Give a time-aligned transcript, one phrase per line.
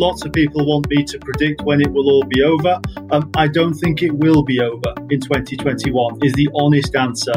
[0.00, 2.80] lots of people want me to predict when it will all be over.
[3.10, 7.34] Um, I don't think it will be over in 2021, is the honest answer.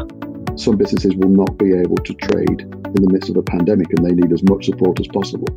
[0.55, 4.05] Some businesses will not be able to trade in the midst of a pandemic, and
[4.05, 5.47] they need as much support as possible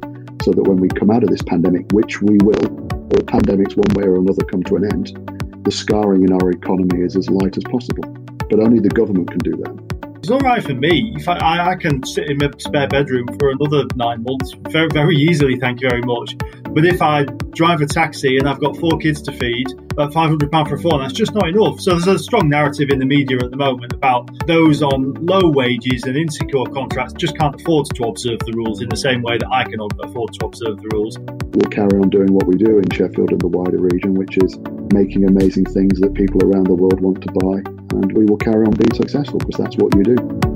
[0.42, 2.66] so that when we come out of this pandemic, which we will,
[3.14, 5.14] all pandemics one way or another come to an end,
[5.64, 8.04] the scarring in our economy is as light as possible.
[8.50, 9.96] But only the government can do that.
[10.18, 11.14] It's all right for me.
[11.16, 15.14] If I, I, can sit in my spare bedroom for another nine months very, very
[15.16, 16.34] easily, thank you very much.
[16.76, 17.24] But if I
[17.56, 19.66] drive a taxi and I've got four kids to feed,
[19.98, 21.80] at £500 for phone, that's just not enough.
[21.80, 25.48] So there's a strong narrative in the media at the moment about those on low
[25.48, 29.38] wages and insecure contracts just can't afford to observe the rules in the same way
[29.38, 31.18] that I can afford to observe the rules.
[31.56, 34.58] We'll carry on doing what we do in Sheffield and the wider region, which is
[34.92, 37.64] making amazing things that people around the world want to buy
[37.96, 40.55] and we will carry on being successful because that's what you do.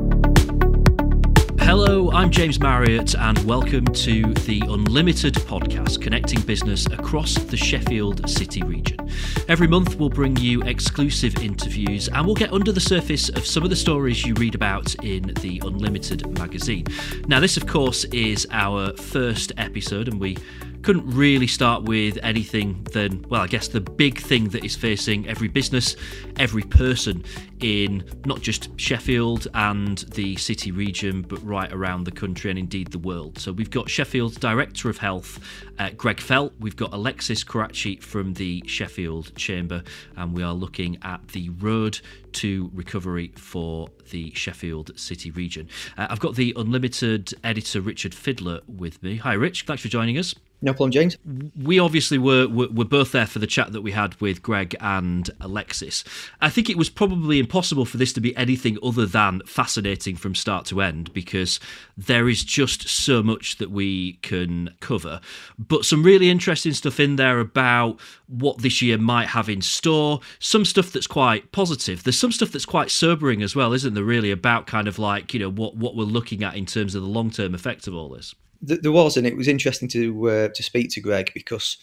[1.71, 8.29] Hello, I'm James Marriott, and welcome to the Unlimited podcast connecting business across the Sheffield
[8.29, 9.09] City region.
[9.47, 13.63] Every month, we'll bring you exclusive interviews and we'll get under the surface of some
[13.63, 16.87] of the stories you read about in the Unlimited magazine.
[17.29, 20.39] Now, this, of course, is our first episode, and we
[20.83, 25.29] couldn't really start with anything than, well, I guess the big thing that is facing
[25.29, 25.97] every business,
[26.39, 27.23] every person
[27.61, 32.89] in not just Sheffield and the city region, but right around the country and indeed
[32.93, 33.39] the world.
[33.39, 35.39] So we've got Sheffield's Director of Health,
[35.79, 36.53] uh, Greg Fell.
[36.59, 39.83] We've got Alexis Krachai from the Sheffield Chamber,
[40.17, 42.01] and we are looking at the road
[42.33, 45.69] to recovery for the Sheffield City region.
[45.99, 49.17] Uh, I've got the Unlimited editor Richard Fidler with me.
[49.17, 49.65] Hi, Rich.
[49.67, 50.35] Thanks for joining us.
[50.63, 51.17] No problem, James.
[51.57, 54.77] We obviously were, were, were both there for the chat that we had with Greg
[54.79, 56.05] and Alexis.
[56.43, 60.35] I think it was probably impossible for this to be anything other than fascinating from
[60.35, 61.61] start to end because
[61.97, 65.23] there is just so much that we can cover.
[65.59, 70.21] But some really interesting stuff in there about what this year might have in store.
[70.41, 72.05] Some stuff that's quite positive.
[72.05, 74.05] There's some stuff that's quite sobering as well, isn't there?
[74.05, 77.03] Really about kind of like you know what what we're looking at in terms of
[77.03, 80.49] the long term effect of all this there was, and it was interesting to uh,
[80.49, 81.79] to speak to Greg because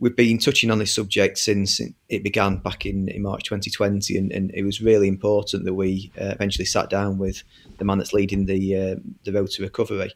[0.00, 4.32] we've been touching on this subject since it began back in, in March 2020, and,
[4.32, 7.42] and, it was really important that we uh, eventually sat down with
[7.78, 10.12] the man that's leading the uh, the road to recovery.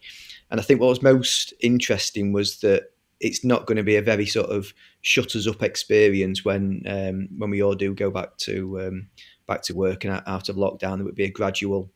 [0.50, 2.90] And I think what was most interesting was that
[3.20, 7.50] it's not going to be a very sort of shutters up experience when um, when
[7.50, 9.08] we all do go back to um,
[9.46, 10.96] back to work and out of lockdown.
[10.96, 11.90] There would be a gradual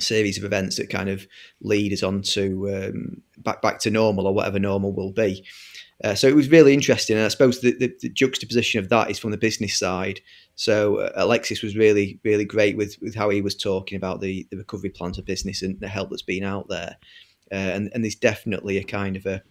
[0.00, 1.26] series of events that kind of
[1.60, 5.44] lead us on to um, back back to normal or whatever normal will be.
[6.04, 9.10] Uh, so it was really interesting, and I suppose the, the, the, juxtaposition of that
[9.10, 10.20] is from the business side.
[10.54, 14.46] So uh, Alexis was really, really great with, with how he was talking about the,
[14.50, 16.96] the recovery plan for business and the help that's been out there.
[17.50, 19.42] Uh, and, and there's definitely a kind of a,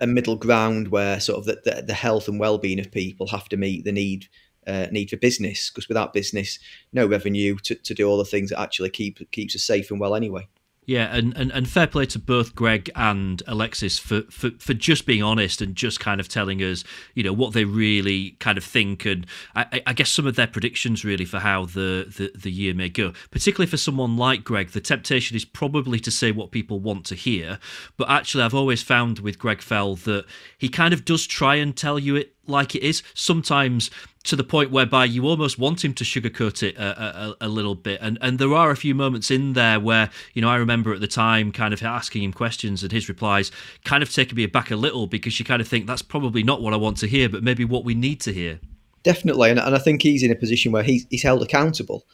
[0.00, 3.48] a middle ground where sort of the, the, the health and well-being of people have
[3.48, 4.28] to meet the need
[4.70, 6.58] uh, need for business because without business,
[6.92, 10.00] no revenue to, to do all the things that actually keep keeps us safe and
[10.00, 10.48] well anyway.
[10.90, 15.06] Yeah, and, and, and fair play to both Greg and Alexis for, for, for just
[15.06, 16.82] being honest and just kind of telling us,
[17.14, 20.48] you know, what they really kind of think and I, I guess some of their
[20.48, 23.12] predictions really for how the, the, the year may go.
[23.30, 27.14] Particularly for someone like Greg, the temptation is probably to say what people want to
[27.14, 27.60] hear.
[27.96, 30.24] But actually, I've always found with Greg Fell that
[30.58, 33.02] he kind of does try and tell you it like it is.
[33.14, 33.90] Sometimes
[34.22, 37.74] to the point whereby you almost want him to sugarcoat it a, a, a, little
[37.74, 37.98] bit.
[38.02, 41.00] And and there are a few moments in there where you know I remember at
[41.00, 43.50] the time kind of asking him questions and his replies
[43.84, 46.60] kind of taking me aback a little because you kind of think that's probably not
[46.60, 48.60] what I want to hear, but maybe what we need to hear.
[49.02, 52.04] Definitely, and, and I think he's in a position where he's, he's held accountable.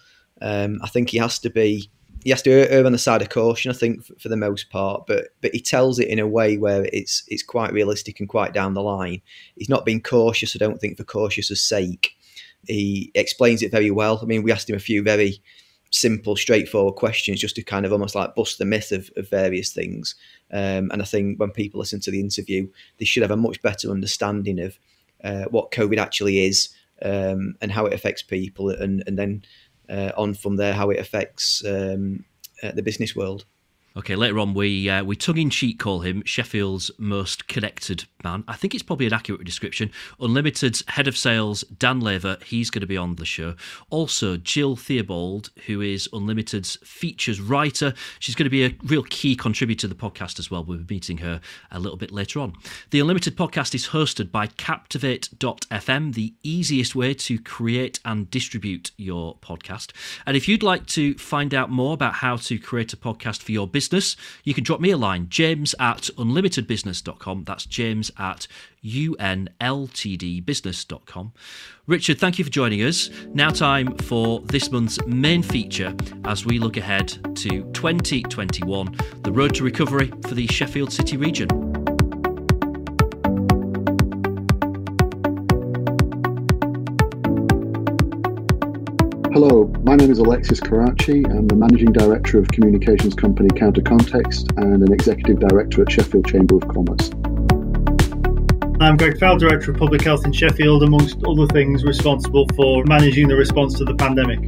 [0.40, 1.90] Um, I think he has to be
[2.26, 5.06] he has to err on the side of caution, I think, for, the most part.
[5.06, 8.52] But but he tells it in a way where it's it's quite realistic and quite
[8.52, 9.22] down the line.
[9.54, 10.56] He's not being cautious.
[10.56, 12.16] I don't think for cautious' sake.
[12.66, 14.18] He explains it very well.
[14.20, 15.40] I mean, we asked him a few very
[15.92, 19.72] simple, straightforward questions just to kind of almost like bust the myth of, of various
[19.72, 20.16] things.
[20.50, 22.66] Um, and I think when people listen to the interview,
[22.98, 24.80] they should have a much better understanding of
[25.22, 26.70] uh, what COVID actually is
[27.02, 29.44] um, and how it affects people, and and then
[30.16, 32.24] on from there how it affects um,
[32.62, 33.44] uh, the business world.
[33.96, 38.44] Okay, later on we uh, we tongue in cheek call him Sheffield's most connected man.
[38.46, 39.90] I think it's probably an accurate description.
[40.20, 43.54] Unlimited's head of sales, Dan Laver, he's going to be on the show.
[43.88, 47.94] Also, Jill Theobald, who is Unlimited's features writer.
[48.18, 50.62] She's going to be a real key contributor to the podcast as well.
[50.62, 51.40] We'll be meeting her
[51.70, 52.52] a little bit later on.
[52.90, 59.36] The Unlimited podcast is hosted by Captivate.fm, the easiest way to create and distribute your
[59.38, 59.92] podcast.
[60.26, 63.52] And if you'd like to find out more about how to create a podcast for
[63.52, 67.44] your business, business, you can drop me a line, james at unlimitedbusiness.com.
[67.44, 68.46] That's james at
[68.84, 71.32] unltdbusiness.com.
[71.86, 73.08] Richard, thank you for joining us.
[73.32, 75.94] Now, time for this month's main feature
[76.24, 81.65] as we look ahead to 2021, the road to recovery for the Sheffield City region.
[89.38, 91.28] Hello, my name is Alexis Krachai.
[91.28, 96.26] I'm the Managing Director of communications company Counter Context and an Executive Director at Sheffield
[96.26, 97.10] Chamber of Commerce.
[98.80, 103.28] I'm Greg Fell, Director of Public Health in Sheffield, amongst other things responsible for managing
[103.28, 104.38] the response to the pandemic.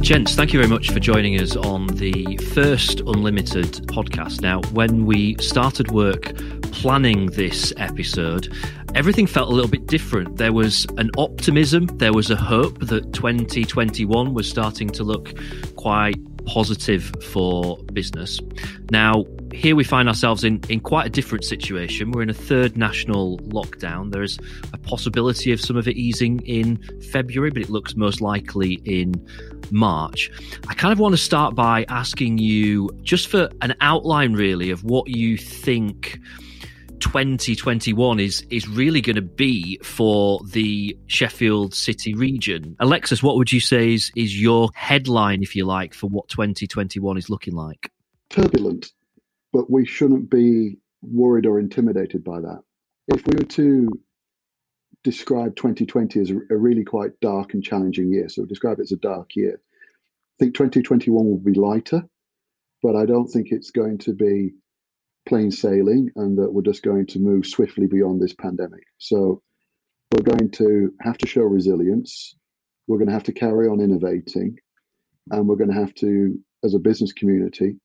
[0.00, 4.40] Gents, thank you very much for joining us on the first Unlimited podcast.
[4.40, 6.34] Now, when we started work
[6.72, 8.52] planning this episode,
[8.94, 10.38] everything felt a little bit different.
[10.38, 15.34] There was an optimism, there was a hope that 2021 was starting to look
[15.76, 18.40] quite positive for business.
[18.90, 22.12] Now, here we find ourselves in, in quite a different situation.
[22.12, 24.12] We're in a third national lockdown.
[24.12, 24.38] There's
[24.72, 26.78] a possibility of some of it easing in
[27.12, 29.14] February, but it looks most likely in
[29.70, 30.30] March.
[30.68, 34.84] I kind of want to start by asking you just for an outline, really, of
[34.84, 36.18] what you think
[37.00, 42.76] 2021 is is really going to be for the Sheffield City region.
[42.78, 47.16] Alexis, what would you say is is your headline, if you like, for what 2021
[47.16, 47.90] is looking like?
[48.28, 48.92] Turbulent,
[49.52, 52.62] but we shouldn't be worried or intimidated by that.
[53.08, 53.88] If we were to
[55.02, 58.96] describe 2020 as a really quite dark and challenging year, so describe it as a
[58.96, 62.06] dark year, I think 2021 will be lighter,
[62.82, 64.52] but I don't think it's going to be
[65.28, 68.82] plain sailing and that we're just going to move swiftly beyond this pandemic.
[68.98, 69.42] So
[70.12, 72.34] we're going to have to show resilience.
[72.86, 74.58] We're going to have to carry on innovating.
[75.30, 77.76] And we're going to have to, as a business community,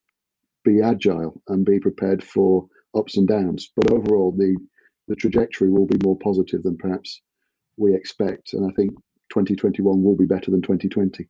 [0.64, 2.68] be agile and be prepared for
[2.98, 3.72] ups and downs.
[3.76, 4.58] But overall, the,
[5.08, 7.22] the trajectory will be more positive than perhaps
[7.78, 8.54] we expect.
[8.54, 8.92] And I think
[9.30, 11.28] 2021 will be better than 2020.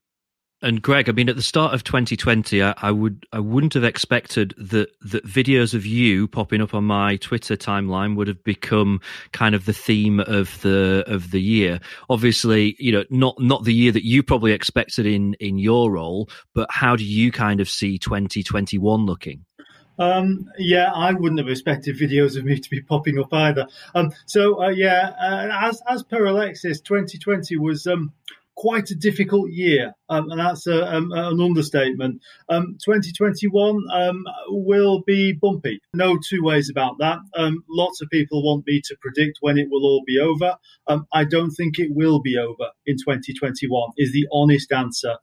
[0.61, 3.83] And Greg, I mean, at the start of 2020, I, I, would I wouldn't have
[3.83, 9.01] expected that that videos of you popping up on my Twitter timeline would have become
[9.33, 11.81] kind of the theme of the of the year.
[12.09, 16.29] Obviously, you know, not not the year that you probably expected in in your role,
[16.53, 19.45] but how do you kind of see 2021 looking?
[19.99, 23.67] Um, yeah, I wouldn't have expected videos of me to be popping up either.
[23.93, 28.13] Um, so uh, yeah, uh, as as per Alexis, 2020 was um,
[28.55, 32.21] quite a difficult year, um, and that's a, um, an understatement.
[32.49, 35.81] Um, 2021 um, will be bumpy.
[35.93, 37.19] No two ways about that.
[37.35, 40.55] Um, lots of people want me to predict when it will all be over.
[41.11, 43.91] I don't think it will be over in 2021.
[43.97, 45.15] Is the honest answer.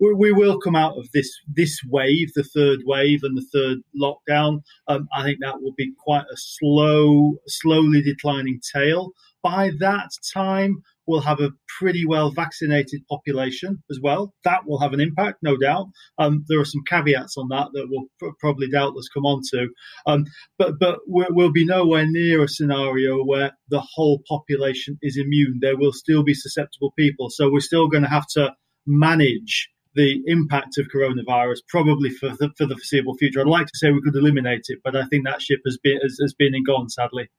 [0.00, 3.78] We, we, will come out of this this wave, the third wave, and the third
[4.00, 4.62] lockdown.
[4.88, 9.12] I think that will be quite a slow, slowly declining tail.
[9.42, 14.32] By that time, we'll have a pretty well vaccinated population as well.
[14.44, 15.86] That will have an impact, no doubt.
[16.18, 19.68] Um, there are some caveats on that that we'll pr- probably doubtless come on to.
[20.06, 20.24] Um,
[20.58, 25.58] but but we'll be nowhere near a scenario where the whole population is immune.
[25.60, 27.30] There will still be susceptible people.
[27.30, 28.54] So we're still going to have to
[28.86, 33.40] manage the impact of coronavirus probably for the, for the foreseeable future.
[33.40, 36.00] I'd like to say we could eliminate it, but I think that ship has been
[36.02, 37.30] has, has been and gone sadly.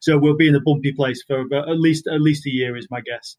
[0.00, 2.88] So we'll be in a bumpy place for at least at least a year, is
[2.90, 3.36] my guess.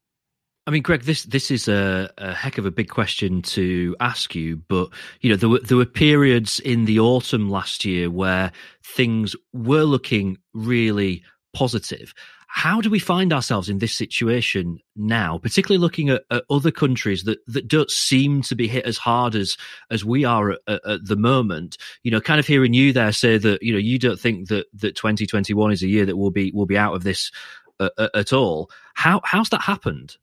[0.65, 4.33] I mean, Greg, this this is a, a, heck of a big question to ask
[4.33, 8.51] you, but you know there were there were periods in the autumn last year where
[8.81, 11.23] things were looking really
[11.53, 12.13] positive,
[12.55, 17.23] how do we find ourselves in this situation now, particularly looking at, at, other countries
[17.23, 19.57] that, that don't seem to be hit as hard as
[19.89, 21.79] as we are at, at, the moment?
[22.03, 24.67] You know, kind of hearing you there say that you know you don't think that
[24.75, 27.31] that 2021 is a year that we'll be will be out of this
[27.79, 28.69] uh, uh at all.
[28.93, 30.17] How how's that happened?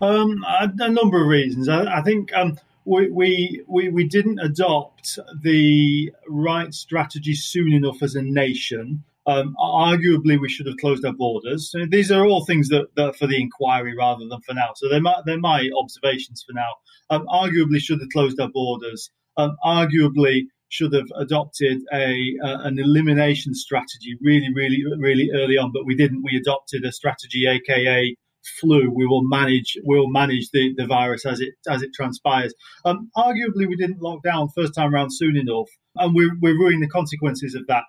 [0.00, 1.68] Um, a, a, number of reasons.
[1.68, 2.32] I, I think.
[2.32, 9.04] Um, we, we, we, we didn't adopt the right strategy soon enough as a nation
[9.30, 11.70] um, arguably, we should have closed our borders.
[11.70, 14.70] So these are all things that, that, for the inquiry rather than for now.
[14.74, 16.72] So they're my, they're my observations for now.
[17.10, 19.08] Um, arguably, should have closed our borders.
[19.36, 25.70] Um, arguably, should have adopted a uh, an elimination strategy really, really, really early on,
[25.72, 26.22] but we didn't.
[26.24, 28.16] We adopted a strategy, aka
[28.60, 28.90] flu.
[28.90, 29.76] We will manage.
[29.84, 32.52] We will manage the, the virus as it as it transpires.
[32.84, 36.80] Um, arguably, we didn't lock down first time around soon enough, and we're we're ruining
[36.80, 37.84] the consequences of that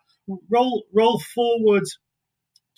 [0.50, 1.84] roll roll forward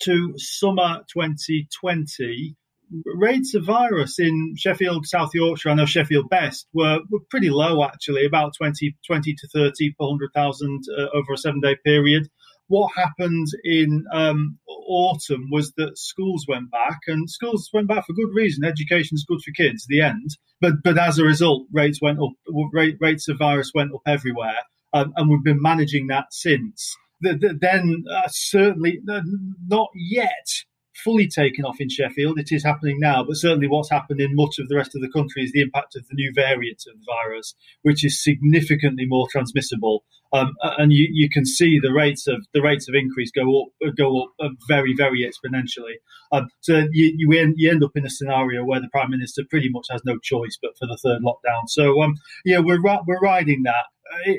[0.02, 2.56] to summer 2020
[3.04, 7.84] rates of virus in Sheffield, South Yorkshire, I know Sheffield Best, were, were pretty low
[7.84, 12.28] actually, about 20, 20 to 30 per 100,000 uh, over a seven day period.
[12.68, 18.14] What happened in um, autumn was that schools went back, and schools went back for
[18.14, 18.64] good reason.
[18.64, 20.30] Education is good for kids, the end.
[20.62, 22.30] But but as a result, rates went up.
[22.72, 24.56] Rate, rates of virus went up everywhere,
[24.94, 26.96] um, and we've been managing that since.
[27.20, 29.22] The, the, then uh, certainly uh,
[29.66, 30.46] not yet
[31.02, 32.38] fully taken off in Sheffield.
[32.38, 35.10] It is happening now, but certainly what's happened in much of the rest of the
[35.10, 39.26] country is the impact of the new variant of the virus, which is significantly more
[39.30, 40.04] transmissible.
[40.32, 43.96] Um, and you, you can see the rates of the rates of increase go up
[43.96, 45.94] go up uh, very very exponentially.
[46.32, 49.42] Um, so you you end, you end up in a scenario where the prime minister
[49.48, 51.68] pretty much has no choice but for the third lockdown.
[51.68, 53.84] So um, yeah, we're we're riding that.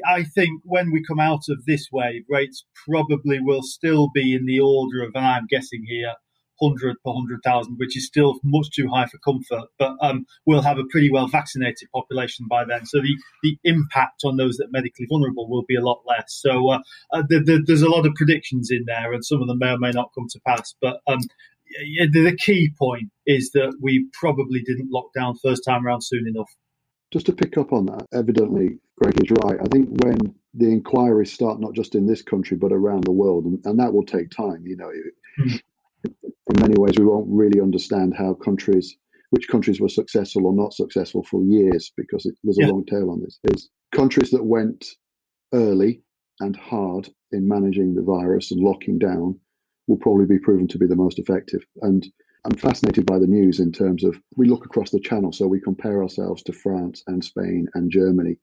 [0.05, 4.45] I think when we come out of this wave, rates probably will still be in
[4.45, 6.13] the order of, and I'm guessing here,
[6.59, 9.67] 100 per 100,000, which is still much too high for comfort.
[9.77, 12.85] But um, we'll have a pretty well vaccinated population by then.
[12.85, 16.25] So the, the impact on those that are medically vulnerable will be a lot less.
[16.27, 16.79] So uh,
[17.11, 19.71] uh, the, the, there's a lot of predictions in there, and some of them may
[19.71, 20.75] or may not come to pass.
[20.81, 21.19] But um,
[21.67, 26.49] the key point is that we probably didn't lock down first time around soon enough.
[27.13, 29.59] Just to pick up on that, evidently, Greg is right.
[29.61, 30.17] I think when
[30.53, 33.93] the inquiries start, not just in this country, but around the world, and, and that
[33.93, 34.91] will take time, you know,
[35.39, 35.59] mm
[36.53, 38.95] in many ways, we won't really understand how countries,
[39.31, 42.67] which countries were successful or not successful for years, because it, there's a yeah.
[42.67, 43.39] long tail on this.
[43.45, 44.85] Is countries that went
[45.53, 46.03] early
[46.39, 49.39] and hard in managing the virus and locking down
[49.87, 51.65] will probably be proven to be the most effective.
[51.81, 52.05] And
[52.45, 55.59] I'm fascinated by the news in terms of we look across the channel, so we
[55.59, 58.37] compare ourselves to France and Spain and Germany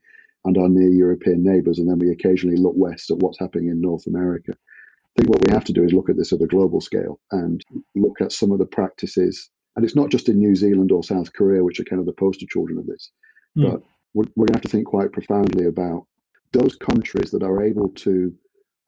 [0.44, 3.80] and our near European neighbours, and then we occasionally look west at what's happening in
[3.80, 4.52] North America.
[4.54, 7.20] I think what we have to do is look at this at a global scale
[7.30, 9.50] and look at some of the practices.
[9.76, 12.12] And it's not just in New Zealand or South Korea, which are kind of the
[12.12, 13.12] poster children of this,
[13.56, 13.70] mm.
[13.70, 13.82] but
[14.14, 16.06] we're, we're going to have to think quite profoundly about
[16.52, 18.34] those countries that are able to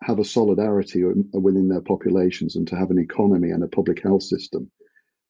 [0.02, 4.25] have a solidarity within their populations and to have an economy and a public health
[4.25, 4.71] system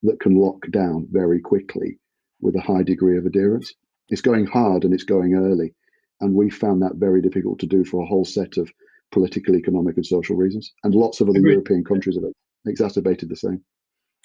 [0.04, 1.98] that can lock down very quickly
[2.40, 3.74] with a high degree of adherence.
[4.08, 5.74] It's going hard and it's going early.
[6.20, 8.70] And we found that very difficult to do for a whole set of
[9.10, 10.72] political, economic, and social reasons.
[10.84, 11.52] And lots of other Agreed.
[11.52, 12.24] European countries have
[12.66, 13.62] exacerbated the same.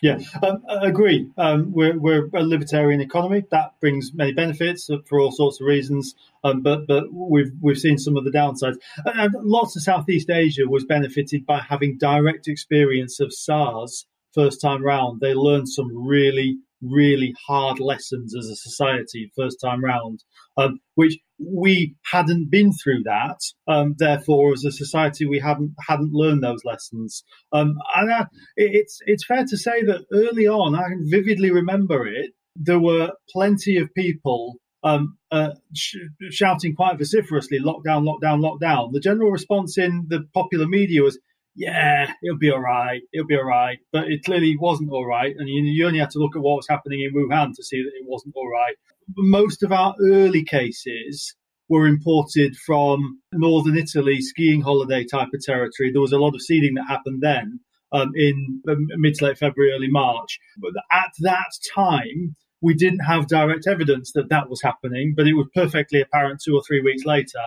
[0.02, 1.30] Yeah, um, I agree.
[1.38, 6.16] Um, we're, we're a libertarian economy that brings many benefits for all sorts of reasons,
[6.42, 8.78] um, but but we've we've seen some of the downsides.
[9.06, 14.62] And, and lots of Southeast Asia was benefited by having direct experience of SARS first
[14.62, 15.20] time round.
[15.22, 20.24] They learned some really really hard lessons as a society first time round,
[20.58, 23.40] um, which we hadn't been through that.
[23.68, 27.24] Um, therefore, as a society, we hadn't hadn't learned those lessons.
[27.52, 32.32] Um, and uh, it's it's fair to say that early on, I vividly remember it.
[32.56, 35.98] There were plenty of people um, uh, sh-
[36.32, 41.20] shouting quite vociferously, "Lockdown, lockdown, lockdown." The general response in the popular media was,
[41.56, 43.80] yeah, it'll be all right, it'll be all right.
[43.92, 45.36] But it clearly wasn't all right.
[45.38, 47.82] And you, you only had to look at what was happening in Wuhan to see
[47.82, 48.76] that it wasn't all right.
[49.18, 51.36] Most of our early cases
[51.68, 55.92] were imported from northern Italy, skiing holiday type of territory.
[55.92, 57.60] There was a lot of seeding that happened then
[57.92, 60.40] um, in mid to late February, early March.
[60.58, 65.34] But at that time, we didn't have direct evidence that that was happening, but it
[65.34, 67.40] was perfectly apparent two or three weeks later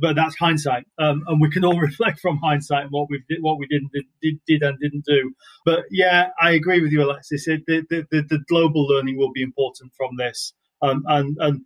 [0.00, 3.58] but that's hindsight, um, and we can all reflect from hindsight what we did, what
[3.58, 3.90] we didn't
[4.22, 5.32] did, did, and didn't do.
[5.64, 7.46] But yeah, I agree with you, Alexis.
[7.48, 11.60] It, the, the, the, global learning will be important from this, um, and and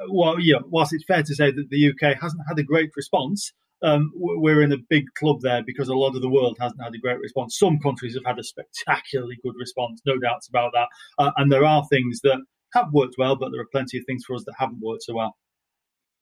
[0.00, 2.90] uh, well, yeah, whilst it's fair to say that the UK hasn't had a great
[2.96, 3.52] response.
[3.82, 6.94] Um, we're in a big club there because a lot of the world hasn't had
[6.94, 7.58] a great response.
[7.58, 10.88] Some countries have had a spectacularly good response, no doubts about that.
[11.18, 12.38] Uh, and there are things that
[12.72, 15.14] have worked well, but there are plenty of things for us that haven't worked so
[15.14, 15.36] well.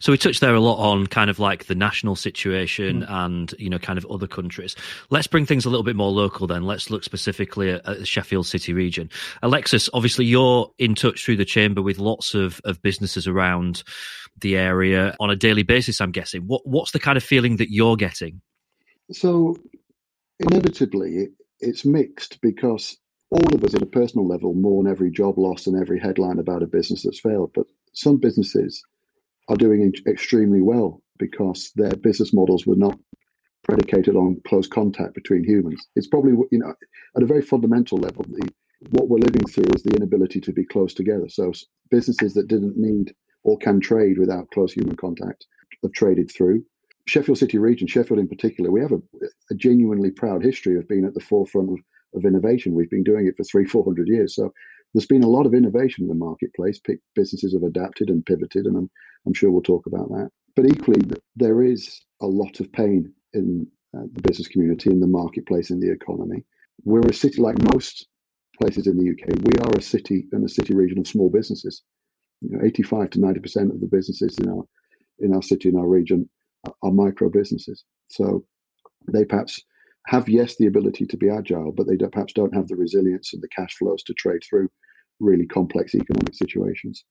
[0.02, 3.10] So we touched there a lot on kind of like the national situation mm.
[3.24, 4.74] and you know kind of other countries.
[5.10, 6.64] Let's bring things a little bit more local then.
[6.64, 9.10] Let's look specifically at, at, the Sheffield City region.
[9.44, 13.84] Alexis, obviously you're in touch through the chamber with lots of, of businesses around
[14.40, 16.00] the area on a daily basis.
[16.00, 16.42] I'm guessing.
[16.48, 18.40] What what's the kind of feeling that you're getting?
[19.12, 19.56] So
[20.40, 21.28] inevitably,
[21.60, 22.96] it's mixed because
[23.30, 26.64] all of us at a personal level mourn every job loss and every headline about
[26.64, 27.52] a business that's failed.
[27.54, 28.82] But some businesses
[29.48, 32.98] are doing extremely well because their business models were not
[33.64, 35.86] predicated on close contact between humans.
[35.94, 36.74] It's probably, you know,
[37.16, 38.48] at a very fundamental level, the,
[38.90, 41.28] what we're living through is the inability to be close together.
[41.28, 41.52] So
[41.90, 45.46] businesses that didn't need or can trade without close human contact
[45.82, 46.64] have traded through.
[47.06, 49.00] Sheffield City region, Sheffield in particular, we have a,
[49.50, 51.78] a genuinely proud history of being at the forefront of,
[52.14, 52.74] of innovation.
[52.74, 54.34] We've been doing it for three, four hundred years.
[54.34, 54.52] So
[54.94, 56.80] there's been a lot of innovation in the marketplace.
[57.14, 58.90] Businesses have adapted and pivoted, and I'm,
[59.26, 60.30] I'm sure we'll talk about that.
[60.54, 61.00] But equally,
[61.36, 65.80] there is a lot of pain in uh, the business community, in the marketplace, in
[65.80, 66.44] the economy.
[66.84, 68.06] We're a city like most
[68.60, 69.38] places in the UK.
[69.42, 71.82] We are a city and a city region of small businesses.
[72.42, 74.64] You know, 85 to 90 percent of the businesses in our
[75.20, 76.28] in our city in our region
[76.66, 77.84] are, are micro businesses.
[78.08, 78.44] So
[79.10, 79.60] they perhaps
[80.06, 83.32] have yes the ability to be agile, but they don't, perhaps don't have the resilience
[83.32, 84.68] and the cash flows to trade through
[85.20, 87.04] really complex economic situations.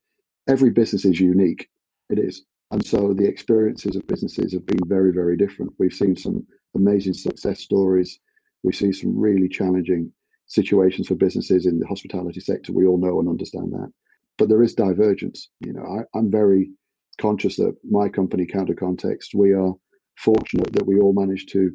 [0.48, 1.70] Every business is unique.
[2.10, 2.44] It is.
[2.72, 5.74] And so the experiences of businesses have been very, very different.
[5.78, 8.20] We've seen some amazing success stories.
[8.64, 10.12] We've seen some really challenging
[10.48, 12.74] situations for businesses in the hospitality sector.
[12.74, 13.92] We all know and understand that.
[14.38, 15.50] But there is divergence.
[15.60, 16.72] You know, I, I'm very
[17.20, 19.74] conscious that my company, Counter Context, we are
[20.18, 21.72] fortunate that we all managed to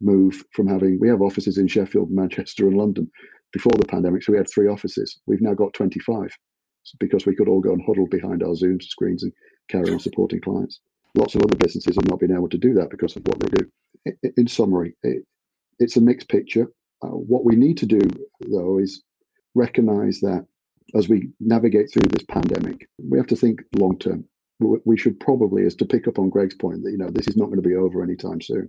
[0.00, 3.10] move from having we have offices in Sheffield, Manchester, and London
[3.52, 4.22] before the pandemic.
[4.22, 5.18] So we had three offices.
[5.26, 6.30] We've now got 25
[7.00, 9.32] because we could all go and huddle behind our Zoom screens and
[9.68, 10.80] carry on supporting clients.
[11.14, 13.48] Lots of other businesses have not been able to do that because of what they
[13.48, 14.30] do.
[14.36, 15.24] In summary, it,
[15.78, 16.68] it's a mixed picture.
[17.02, 18.00] Uh, what we need to do,
[18.40, 19.02] though, is
[19.54, 20.46] recognize that
[20.94, 24.24] as we navigate through this pandemic, we have to think long term.
[24.60, 27.36] We should probably, as to pick up on Greg's point, that you know this is
[27.36, 28.68] not going to be over anytime soon.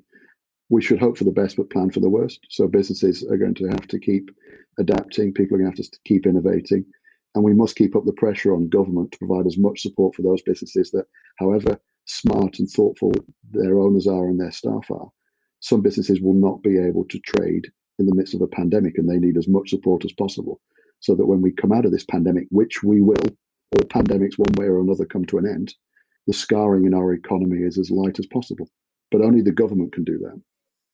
[0.70, 2.40] We should hope for the best but plan for the worst.
[2.50, 4.30] So businesses are going to have to keep
[4.78, 5.34] adapting.
[5.34, 6.86] People are going to have to keep innovating.
[7.36, 10.22] And we must keep up the pressure on government to provide as much support for
[10.22, 11.06] those businesses that,
[11.38, 13.12] however smart and thoughtful
[13.52, 15.10] their owners are and their staff are,
[15.60, 17.68] some businesses will not be able to trade
[18.00, 20.62] in the midst of a pandemic and they need as much support as possible
[21.00, 23.16] so that when we come out of this pandemic, which we will,
[23.72, 25.74] all pandemics one way or another come to an end,
[26.28, 28.70] the scarring in our economy is as light as possible.
[29.12, 30.40] But only the government can do that.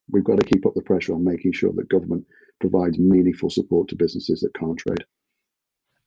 [0.10, 2.26] We've got to keep up the pressure on making sure that government
[2.60, 5.06] provides meaningful support to businesses that can't trade.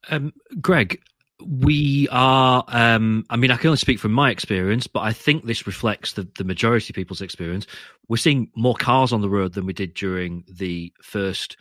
[0.09, 1.01] Um, Greg,
[1.47, 5.45] we are um, i mean i can only speak from my experience but i think
[5.45, 7.67] this reflects the, the majority of people's experience
[8.09, 11.57] we're seeing more cars on the road than we did during the first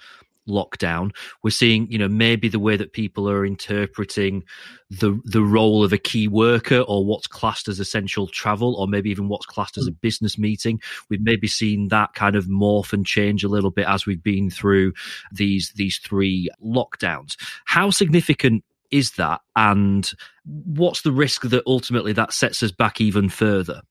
[0.48, 1.15] lockdown.
[1.43, 4.43] We're seeing, you know, maybe the way that people are interpreting
[4.89, 9.10] the the role of a key worker or what's classed as essential travel, or maybe
[9.10, 9.98] even what's classed as a hmm.
[10.02, 10.80] business meeting.
[11.10, 14.50] We've maybe seen that kind of morph and change a little bit as we've been
[14.50, 14.93] through
[15.32, 17.36] these these three lockdowns.
[17.65, 20.12] How significant is that, and
[20.45, 23.82] what's the risk that ultimately that sets us back even further?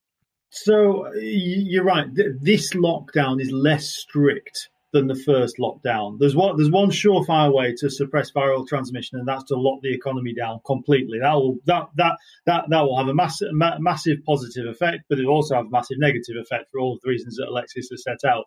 [0.50, 2.06] So you're right.
[2.40, 6.18] This lockdown is less strict than the first lockdown.
[6.18, 9.94] There's one there's one surefire way to suppress viral transmission, and that's to lock the
[9.94, 11.18] economy down completely.
[11.20, 15.18] That will that that that that will have a massive ma- massive positive effect, but
[15.18, 17.88] it will also have a massive negative effect for all of the reasons that Alexis
[17.90, 18.46] has set out.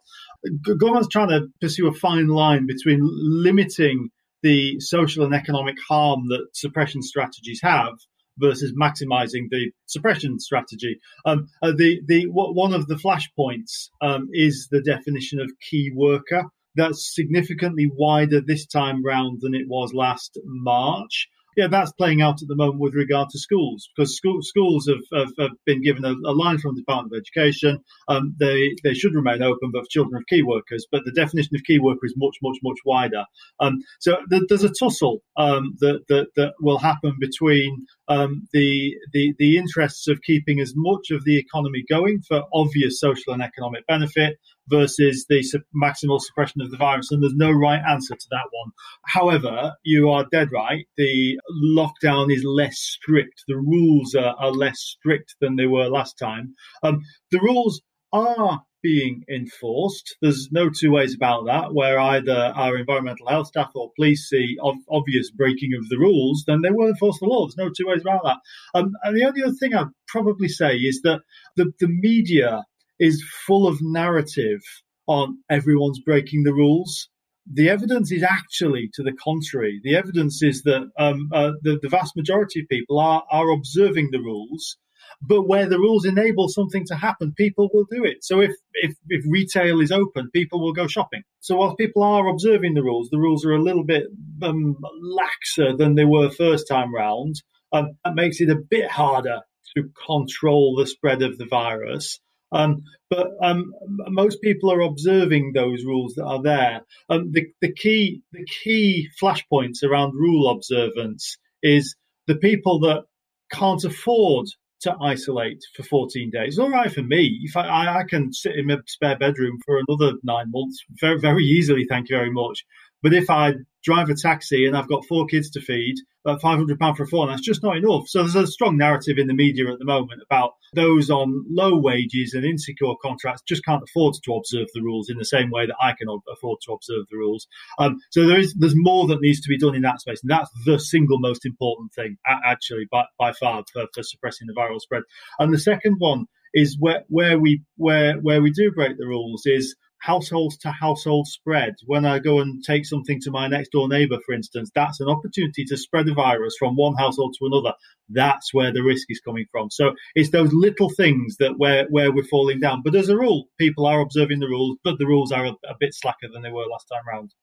[0.78, 4.10] Government's trying to pursue a fine line between limiting
[4.42, 7.94] the social and economic harm that suppression strategies have
[8.40, 11.00] versus maximizing the suppression strategy.
[11.26, 16.46] Um, uh, the the one of the flashpoints um, is the definition of key worker.
[16.76, 22.42] That's significantly wider this time round than it was last March yeah, that's playing out
[22.42, 26.06] at the moment with regard to schools because school, schools have, have, have, been given
[26.06, 27.80] a, a, line from the Department of Education.
[28.08, 30.86] Um, they they should remain open, but for children of key workers.
[30.92, 33.26] But the definition of key worker is much much much wider.
[33.60, 38.96] Um, so th- there's a tussle um, that, that that will happen between um, the,
[39.14, 43.42] the the interests of keeping as much of the economy going for obvious social and
[43.42, 44.38] economic benefit
[44.70, 47.12] versus the su- maximal suppression of the virus.
[47.12, 48.72] And there's no right answer to that one.
[49.06, 50.86] However, you are dead right.
[50.98, 51.40] The
[51.76, 53.44] lockdown is less strict.
[53.48, 56.56] The rules are, are less strict than they were last time.
[56.84, 57.02] Um,
[57.32, 60.16] the rules are being enforced.
[60.22, 61.74] There's no two ways about that.
[61.74, 66.44] Where either our environmental health staff or police see ov- obvious breaking of the rules,
[66.48, 67.46] then they will enforce the law.
[67.46, 68.38] There's no two ways about that.
[68.74, 71.22] Um, and the only other thing I'd probably say is that
[71.56, 72.64] the, the media
[73.00, 74.62] is full of narrative
[75.08, 77.10] on everyone's breaking the rules.
[77.52, 79.80] The evidence is actually to the contrary.
[79.84, 84.10] The evidence is that um, uh, the, the vast majority of people are, are observing
[84.12, 84.78] the rules
[85.22, 88.24] but where the rules enable something to happen, people will do it.
[88.24, 91.24] So if, if, if retail is open, people will go shopping.
[91.42, 94.06] So whilst people are observing the rules, the rules are a little bit
[94.42, 97.36] um, laxer than they were first time round.
[97.72, 99.42] Um, that makes it a bit harder
[99.76, 102.20] to control the spread of the virus.
[102.52, 103.72] Um, but um,
[104.10, 106.82] most people are observing those rules that are there.
[107.10, 111.96] Um, the, the key the key flashpoints around rule observance is
[112.28, 113.04] the people that
[113.52, 114.48] can't afford
[114.82, 116.58] to isolate for 14 days.
[116.58, 117.40] All right for me.
[117.44, 121.44] If I, I can sit in a spare bedroom for another nine months very, very
[121.44, 122.66] easily, thank you very much.
[123.04, 125.96] But if I drive a taxi and I've got four kids to feed,
[126.28, 128.08] at £500 for a phone, that's just not enough.
[128.08, 131.78] So there's a strong narrative in the media at the moment about those on low
[131.80, 135.66] wages and insecure contracts just can't afford to observe the rules in the same way
[135.66, 137.48] that I can afford to observe the rules.
[137.78, 140.30] Um, so there is there's more that needs to be done in that space, and
[140.30, 144.80] that's the single most important thing actually by, by far for, for suppressing the viral
[144.80, 145.04] spread.
[145.40, 149.44] And the second one is where where we where where we do break the rules
[149.46, 151.76] is households to household spread.
[151.86, 155.10] When I go and take something to my next door neighbor, for instance, that's an
[155.10, 157.74] opportunity to spread the virus from one household to another.
[158.10, 159.70] That's where the risk is coming from.
[159.70, 162.82] So it's those little things that where where we're falling down.
[162.84, 165.76] But as a rule, people are observing the rules, but the rules are a, a
[165.80, 167.34] bit slacker than they were last time round.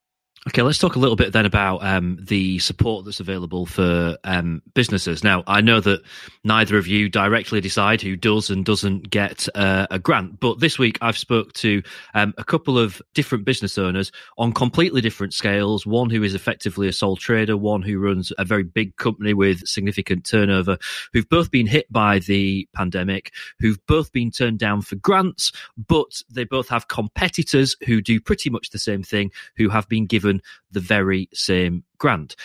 [0.49, 4.63] Okay, let's talk a little bit then about um, the support that's available for um,
[4.75, 5.25] businesses.
[5.25, 6.03] Now, I know that
[6.45, 10.79] neither of you directly decide who does and doesn't get uh, a grant, but this
[10.79, 11.83] week I've spoke to
[12.15, 15.85] um, a couple of different business owners on completely different scales.
[15.85, 19.67] One who is effectively a sole trader, one who runs a very big company with
[19.67, 20.79] significant turnover,
[21.13, 25.51] who've both been hit by the pandemic, who've both been turned down for grants,
[25.89, 30.07] but they both have competitors who do pretty much the same thing, who have been
[30.07, 32.37] given given the very same grant.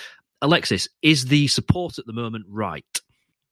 [0.41, 2.86] Alexis, is the support at the moment right?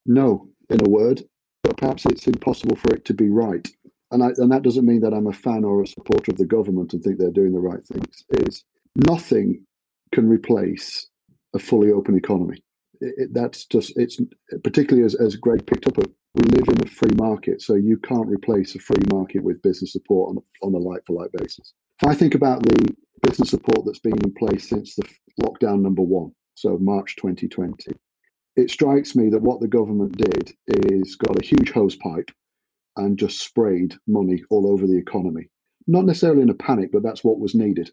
[0.06, 1.24] No, in a word,
[1.64, 3.68] but perhaps it's impossible for it to be right.
[4.12, 6.46] And, I, and that doesn't mean that I'm a fan or a supporter of the
[6.46, 8.24] government and think they're doing the right things.
[8.30, 8.64] Is
[8.96, 9.66] nothing
[10.12, 11.08] can replace
[11.54, 12.64] a fully open economy.
[13.02, 14.20] It, it, that's just it's
[14.64, 15.98] particularly as, as Greg picked up.
[16.36, 19.94] We live in a free market, so you can't replace a free market with business
[19.94, 21.74] support on, on a like for like basis.
[22.02, 25.04] If I think about the business support that's been in place since the
[25.42, 27.92] lockdown number one, so March 2020.
[28.56, 32.30] It strikes me that what the government did is got a huge hose pipe
[32.98, 35.50] and just sprayed money all over the economy.
[35.88, 37.92] Not necessarily in a panic, but that's what was needed.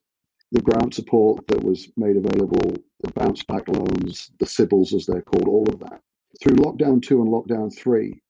[0.53, 5.23] The grant support that was made available, the bounce back loans, the CBILS as they're
[5.23, 6.01] called, all of that.
[6.43, 8.21] Through lockdown two and lockdown three,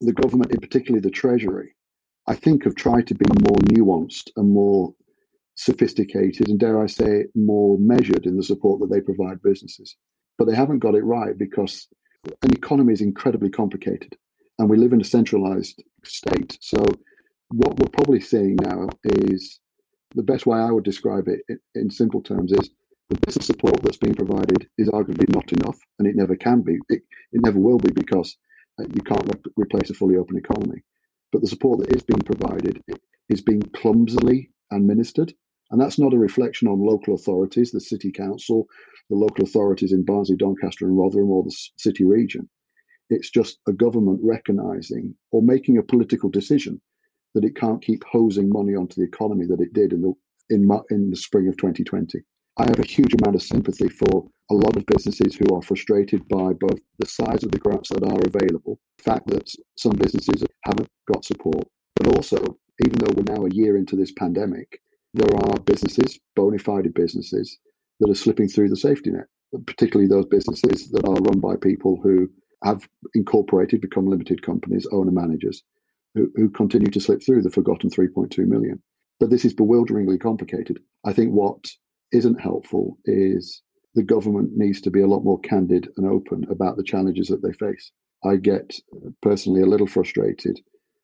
[0.00, 1.74] the government, in particularly the Treasury,
[2.26, 4.94] I think have tried to be more nuanced and more
[5.56, 9.96] sophisticated and, dare I say, more measured in the support that they provide businesses.
[10.38, 11.88] But they haven't got it right because
[12.42, 14.16] an economy is incredibly complicated
[14.58, 16.58] and we live in a centralized state.
[16.60, 16.84] So,
[17.50, 19.60] what we're probably seeing now is
[20.14, 22.70] the best way I would describe it in simple terms is
[23.08, 26.78] the business support that's being provided is arguably not enough, and it never can be.
[26.88, 28.36] It, it never will be because
[28.78, 30.82] you can't re- replace a fully open economy.
[31.32, 32.82] But the support that is being provided
[33.28, 35.32] is being clumsily administered
[35.70, 38.68] and that's not a reflection on local authorities, the city council,
[39.10, 42.48] the local authorities in Barnsley, Doncaster, and Rotherham, or the city region.
[43.10, 46.80] It's just a government recognizing or making a political decision
[47.34, 50.12] that it can't keep hosing money onto the economy that it did in the
[50.48, 52.20] in, in the spring of 2020.
[52.58, 56.26] I have a huge amount of sympathy for a lot of businesses who are frustrated
[56.28, 60.44] by both the size of the grants that are available, the fact that some businesses
[60.64, 62.36] haven't got support, but also,
[62.84, 64.80] even though we're now a year into this pandemic,
[65.14, 67.58] there are businesses, bona fide businesses,
[68.00, 69.26] that are slipping through the safety net,
[69.66, 72.28] particularly those businesses that are run by people who
[72.62, 75.62] have incorporated, become limited companies, owner managers,
[76.14, 78.82] who, who continue to slip through the forgotten 3.2 million.
[79.18, 80.80] But this is bewilderingly complicated.
[81.04, 81.64] I think what
[82.12, 83.62] isn't helpful is
[83.96, 87.42] the government needs to be a lot more candid and open about the challenges that
[87.42, 87.90] they face.
[88.24, 88.74] I get
[89.22, 90.60] personally a little frustrated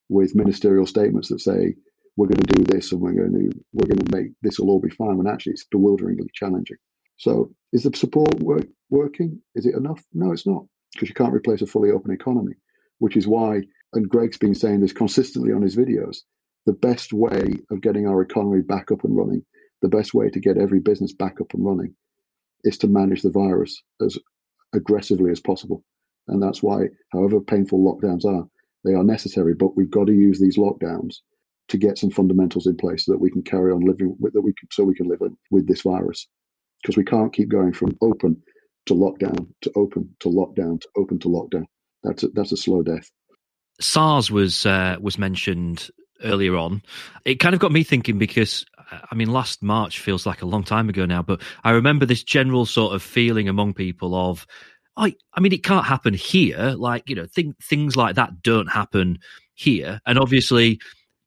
[0.09, 1.75] with ministerial statements that say
[2.17, 4.69] we're going to do this and we're going to we're going to make this will
[4.69, 6.77] all be fine when actually it's bewilderingly challenging.
[7.17, 9.41] So is the support work, working?
[9.55, 10.05] Is it enough?
[10.13, 12.55] No it's not because you can't replace a fully open economy
[12.99, 13.63] which is why
[13.95, 16.19] and greg's been saying this consistently on his videos
[16.67, 19.43] the best way of getting our economy back up and running
[19.81, 21.95] the best way to get every business back up and running
[22.65, 24.19] is to manage the virus as
[24.75, 25.85] aggressively as possible
[26.29, 28.47] and that's why however painful lockdowns are
[28.85, 31.17] they are necessary but we've got to use these lockdowns
[31.69, 34.43] to get some fundamentals in place so that we can carry on living with that
[34.43, 35.21] we can, so we can live
[35.51, 36.29] with this virus
[36.83, 38.43] because we can't keep going from open
[38.87, 41.65] to lockdown to open to lockdown to open to lockdown.
[42.03, 43.11] That's a, that's a slow death.
[43.81, 45.89] SARS was uh, was mentioned
[46.25, 46.83] earlier on.
[47.25, 48.67] It kind of got me thinking because
[49.11, 52.23] I mean, last March feels like a long time ago now, but I remember this
[52.23, 54.47] general sort of feeling among people of,
[54.97, 56.75] I, I mean, it can't happen here.
[56.77, 59.19] Like, you know, th- things like that don't happen
[59.55, 60.01] here.
[60.07, 60.81] And obviously,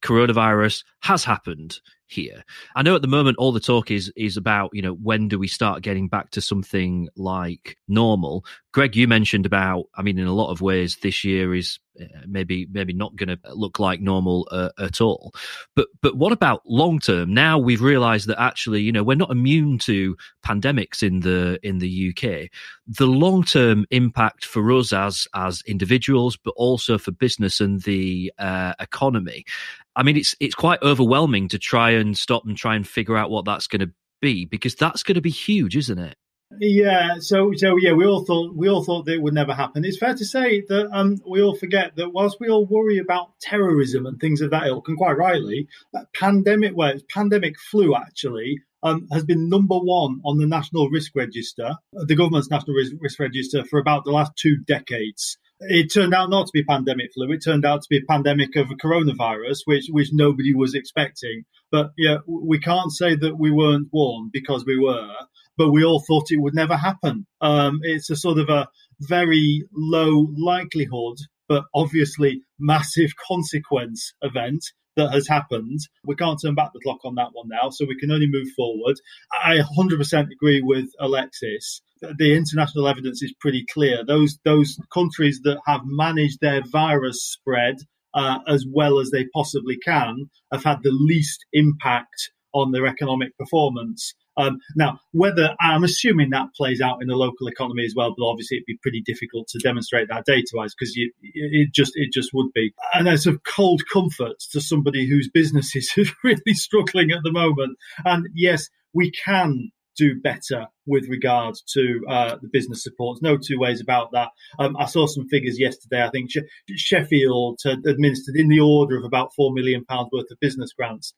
[0.03, 2.43] coronavirus has happened here.
[2.75, 5.39] I know at the moment all the talk is is about you know when do
[5.39, 8.45] we start getting back to something like normal.
[8.73, 12.05] Greg, you mentioned about I mean in a lot of ways this year is uh,
[12.27, 15.33] maybe maybe not going to look like normal uh, at all.
[15.75, 17.33] But but what about long term?
[17.33, 20.15] Now we've realised that actually you know we're not immune to
[20.45, 22.49] pandemics in the in the UK.
[22.87, 28.31] The long term impact for us as as individuals, but also for business and the
[28.37, 29.45] uh, economy.
[29.95, 33.29] I mean, it's it's quite overwhelming to try and stop and try and figure out
[33.29, 36.15] what that's going to be because that's going to be huge, isn't it?
[36.59, 39.83] Yeah, so so yeah, we all thought we all thought that it would never happen.
[39.83, 43.39] It's fair to say that um, we all forget that whilst we all worry about
[43.41, 48.61] terrorism and things of that ilk, and quite rightly, that pandemic, well, pandemic flu actually
[48.83, 53.65] um, has been number one on the national risk register, the government's national risk register,
[53.65, 57.31] for about the last two decades it turned out not to be pandemic flu.
[57.31, 61.45] It turned out to be a pandemic of a coronavirus, which which nobody was expecting.
[61.71, 65.09] But yeah, we can't say that we weren't warned because we were,
[65.57, 67.25] but we all thought it would never happen.
[67.41, 68.67] Um, it's a sort of a
[69.01, 74.63] very low likelihood, but obviously massive consequence event
[74.95, 75.79] that has happened.
[76.05, 78.47] We can't turn back the clock on that one now, so we can only move
[78.55, 78.95] forward.
[79.43, 81.81] I 100% agree with Alexis.
[82.17, 84.03] The international evidence is pretty clear.
[84.05, 87.77] Those those countries that have managed their virus spread
[88.13, 93.37] uh, as well as they possibly can have had the least impact on their economic
[93.37, 94.13] performance.
[94.37, 98.25] Um, now, whether I'm assuming that plays out in the local economy as well, but
[98.25, 102.51] obviously it'd be pretty difficult to demonstrate that data-wise because it just it just would
[102.53, 102.73] be.
[102.93, 107.77] And it's a cold comfort to somebody whose business is really struggling at the moment.
[108.03, 113.21] And yes, we can do better with regard to uh, the business supports.
[113.21, 114.29] No two ways about that.
[114.59, 116.03] Um, I saw some figures yesterday.
[116.03, 116.29] I think
[116.75, 121.13] Sheffield administered in the order of about four million pounds worth of business grants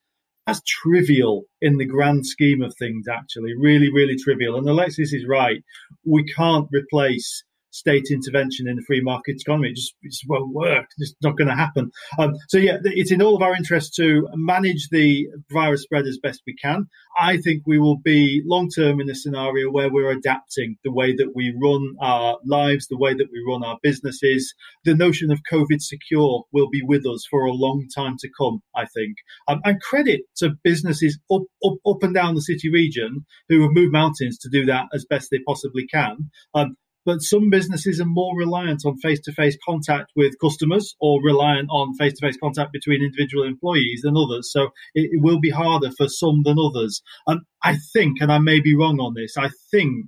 [0.47, 3.53] that's trivial in the grand scheme of things, actually.
[3.59, 4.55] Really, really trivial.
[4.55, 5.61] And Alexis is right.
[6.05, 7.43] We can't replace
[7.77, 9.69] state intervention in the free market economy.
[9.69, 10.87] It just, it just won't work.
[10.97, 11.91] It's not going to happen.
[12.17, 16.19] Um, so, yeah, it's in all of our interest to manage the virus spread as
[16.21, 16.87] best we can.
[17.19, 21.15] I think we will be long term in a scenario where we're adapting the way
[21.15, 24.53] that we run our lives, the way that we run our businesses.
[24.85, 28.61] The notion of COVID secure will be with us for a long time to come,
[28.75, 29.17] I think.
[29.47, 33.71] Um, and credit to businesses up, up, up and down the city region who have
[33.71, 36.29] moved mountains to do that as best they possibly can.
[36.53, 36.75] Um,
[37.07, 41.69] but some businesses are more reliant on face to face contact with customers or reliant
[41.71, 44.51] on face to face contact between individual employees than others.
[44.51, 47.01] So it, it, will be harder for some than others.
[47.25, 50.07] And I think, and I may be wrong on this, I think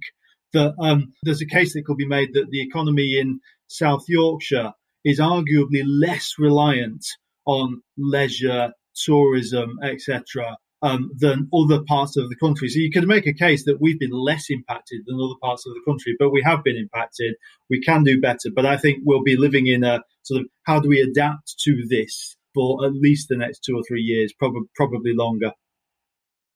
[0.52, 4.74] that um, there's a case that could be made that the economy in South Yorkshire
[5.06, 7.06] is arguably less reliant
[7.46, 12.70] on leisure, tourism, etc., um, than other parts of the country.
[12.70, 15.74] So you could make a case that we've been less impacted than other parts of
[15.74, 17.36] the country, but we have been impacted.
[17.70, 20.80] We can do better, but I think we'll be living in a sort of how
[20.80, 24.62] do we adapt to this for at least the next two or three years, probably
[24.76, 25.52] probably longer.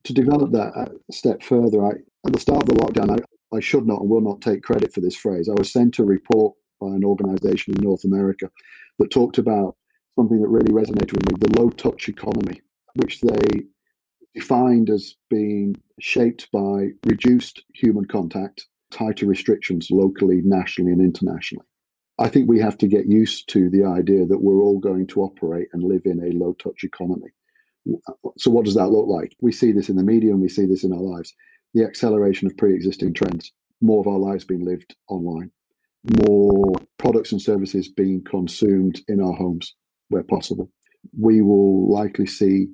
[0.06, 1.92] To develop that a step further, I,
[2.26, 4.94] at the start of the lockdown, I, I should not and will not take credit
[4.94, 5.48] for this phrase.
[5.48, 8.50] I was sent a report by an organisation in North America
[9.00, 9.76] that talked about
[10.16, 12.62] something that really resonated with me: the low touch economy,
[12.96, 13.66] which they
[14.36, 21.65] defined as being shaped by reduced human contact, tighter restrictions locally, nationally, and internationally.
[22.19, 25.22] I think we have to get used to the idea that we're all going to
[25.22, 27.30] operate and live in a low touch economy.
[28.08, 29.36] Uh, so, what does that look like?
[29.41, 31.34] We see this in the media and we see this in our lives.
[31.74, 35.52] The acceleration of pre existing trends, more of our lives being lived online,
[36.28, 39.76] more products and services being consumed in our homes
[40.10, 40.72] where possible.
[41.19, 42.67] We will likely see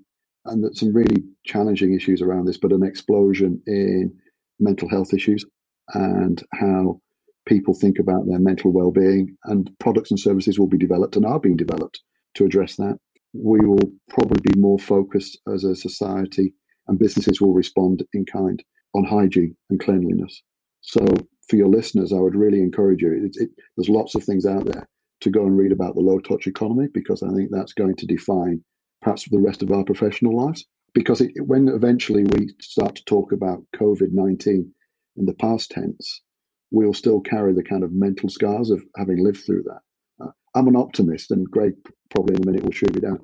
[0.46, 4.14] and that some really challenging issues around this, but an explosion in
[4.60, 5.46] mental health issues
[5.94, 7.00] and how
[7.46, 11.40] people think about their mental well-being and products and services will be developed and are
[11.40, 12.02] being developed
[12.36, 12.98] to address that.
[13.34, 16.54] We will probably be more focused as a society
[16.88, 18.64] and businesses will respond in kind
[18.96, 20.42] on hygiene and cleanliness.
[20.82, 21.06] So
[21.50, 23.26] for your listeners i would really encourage you.
[23.26, 24.88] It, it, there's lots of things out there
[25.22, 28.06] to go and read about the low touch economy because i think that's going to
[28.06, 28.64] define
[29.02, 30.66] perhaps for the rest of our professional lives.
[30.94, 34.72] Because it, when eventually we start to talk about COVID 19
[35.18, 36.22] in the past tense,
[36.72, 39.82] we'll still carry the kind of mental scars of having lived through that.
[40.26, 41.74] Uh, I'm an optimist, and Greg
[42.10, 43.20] probably in a minute will shoot me down.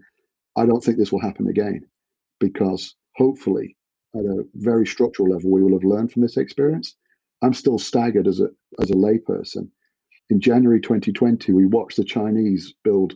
[0.56, 1.82] I don't think this will happen again
[2.40, 3.76] because hopefully,
[4.16, 6.96] at a very structural level, we will have learned from this experience.
[7.42, 9.70] I'm still staggered as a as a layperson.
[10.30, 13.16] In January 2020, we watched the Chinese build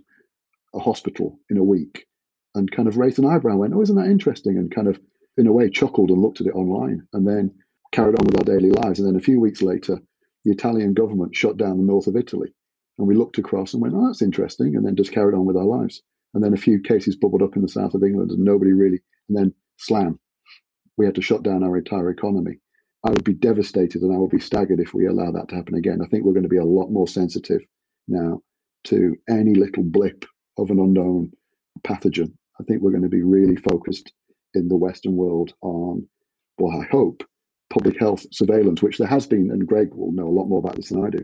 [0.74, 2.06] a hospital in a week
[2.55, 4.57] and kind of raised an eyebrow and went, Oh, isn't that interesting?
[4.57, 4.99] And kind of,
[5.38, 7.51] in a way, chuckled and looked at it online and then
[7.91, 8.99] carried on with our daily lives.
[8.99, 9.99] And then a few weeks later,
[10.45, 12.53] the Italian government shut down the north of Italy.
[12.97, 14.75] And we looked across and went, Oh, that's interesting.
[14.75, 16.01] And then just carried on with our lives.
[16.33, 18.99] And then a few cases bubbled up in the south of England and nobody really,
[19.29, 20.19] and then slam,
[20.97, 22.59] we had to shut down our entire economy.
[23.05, 25.75] I would be devastated and I would be staggered if we allow that to happen
[25.75, 26.01] again.
[26.03, 27.62] I think we're going to be a lot more sensitive
[28.07, 28.41] now
[28.85, 30.25] to any little blip
[30.57, 31.31] of an unknown
[31.83, 32.33] pathogen.
[32.60, 34.12] I think we're going to be really focused
[34.54, 36.08] in the Western world on,
[36.58, 37.24] well, I hope,
[37.69, 40.76] public health surveillance, which there has been, and Greg will know a lot more about
[40.76, 41.24] this than I do.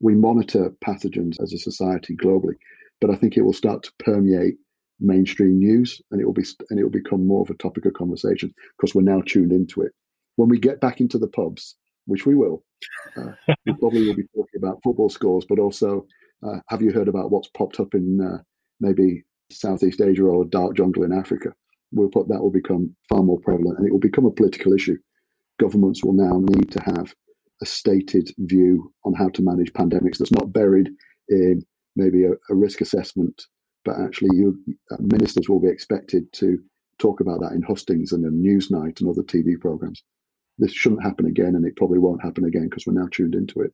[0.00, 2.54] We monitor pathogens as a society globally,
[3.00, 4.56] but I think it will start to permeate
[5.00, 7.92] mainstream news and it will be and it will become more of a topic of
[7.94, 9.92] conversation because we're now tuned into it.
[10.36, 12.64] When we get back into the pubs, which we will,
[13.16, 13.32] uh,
[13.66, 16.06] we probably will be talking about football scores, but also
[16.46, 18.38] uh, have you heard about what's popped up in uh,
[18.80, 21.50] maybe Southeast Asia or dark jungle in Africa?
[21.92, 24.96] We'll put that will become far more prevalent and it will become a political issue.
[25.60, 27.14] Governments will now need to have
[27.62, 30.90] a stated view on how to manage pandemics that's not buried
[31.28, 31.62] in
[31.96, 33.42] maybe a, a risk assessment,
[33.84, 34.58] but actually you
[34.92, 36.58] uh, ministers will be expected to
[36.98, 40.02] talk about that in hustings and in Newsnight and other TV programs.
[40.58, 43.60] This shouldn't happen again, and it probably won't happen again because we're now tuned into
[43.62, 43.72] it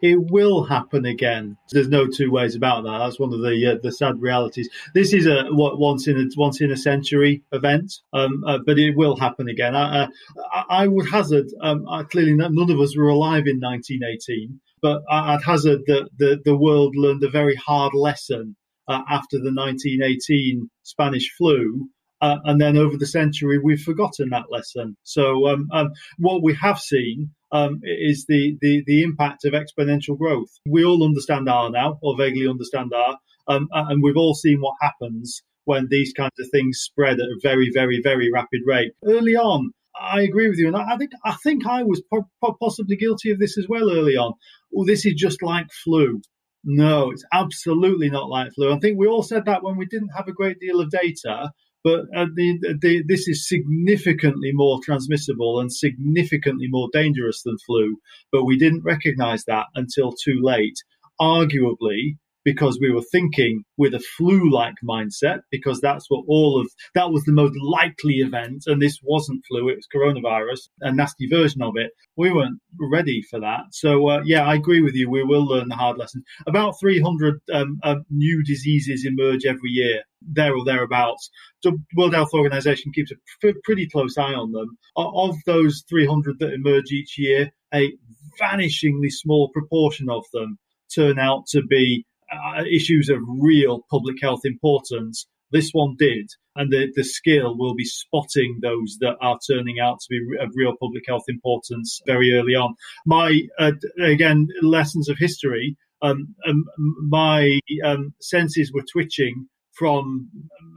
[0.00, 1.56] it will happen again.
[1.70, 2.98] There's no two ways about that.
[2.98, 4.68] That's one of the uh, the sad realities.
[4.94, 8.78] This is a what once in a once in a century event, um, uh, but
[8.78, 9.74] it will happen again.
[9.74, 10.08] I,
[10.52, 11.46] I, I would hazard.
[11.60, 16.40] Um, I, clearly, none of us were alive in 1918, but I'd hazard that the
[16.44, 18.56] the world learned a very hard lesson
[18.88, 21.88] uh, after the 1918 Spanish flu.
[22.20, 24.96] Uh, and then over the century, we've forgotten that lesson.
[25.02, 30.18] So, um, um, what we have seen um, is the, the, the impact of exponential
[30.18, 30.50] growth.
[30.66, 34.74] We all understand R now, or vaguely understand R, um, and we've all seen what
[34.82, 38.92] happens when these kinds of things spread at a very, very, very rapid rate.
[39.06, 42.96] Early on, I agree with you, and I think I think I was po- possibly
[42.96, 44.32] guilty of this as well early on.
[44.76, 46.20] Oh, this is just like flu.
[46.64, 48.72] No, it's absolutely not like flu.
[48.72, 51.52] I think we all said that when we didn't have a great deal of data,
[51.84, 57.98] but uh, the, the, this is significantly more transmissible and significantly more dangerous than flu.
[58.32, 60.78] But we didn't recognize that until too late.
[61.20, 67.10] Arguably, because we were thinking with a flu-like mindset because that's what all of that
[67.10, 71.62] was the most likely event and this wasn't flu it was coronavirus a nasty version
[71.62, 71.90] of it.
[72.16, 73.62] We weren't ready for that.
[73.72, 75.10] So uh, yeah i agree with you.
[75.10, 76.24] We will learn the hard lessons.
[76.46, 81.30] About 300 um, uh, new diseases emerge every year there or thereabouts.
[81.62, 84.78] The world health organization keeps a pretty close eye on them.
[84.96, 87.92] Of those 300 that emerge each year a
[88.40, 90.58] vanishingly small proportion of them
[90.94, 95.26] turn out to be uh, issues of real public health importance.
[95.50, 100.00] This one did, and the, the skill will be spotting those that are turning out
[100.00, 102.74] to be of real public health importance very early on.
[103.06, 106.64] My, uh, again, lessons of history, um, um,
[107.08, 110.28] my um, senses were twitching from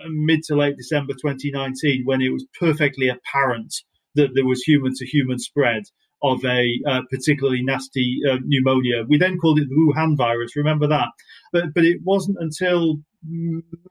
[0.09, 3.73] mid to late December 2019 when it was perfectly apparent
[4.15, 5.83] that there was human to human spread
[6.23, 9.03] of a uh, particularly nasty uh, pneumonia.
[9.07, 10.55] We then called it the Wuhan virus.
[10.55, 11.09] Remember that?
[11.51, 12.97] But but it wasn't until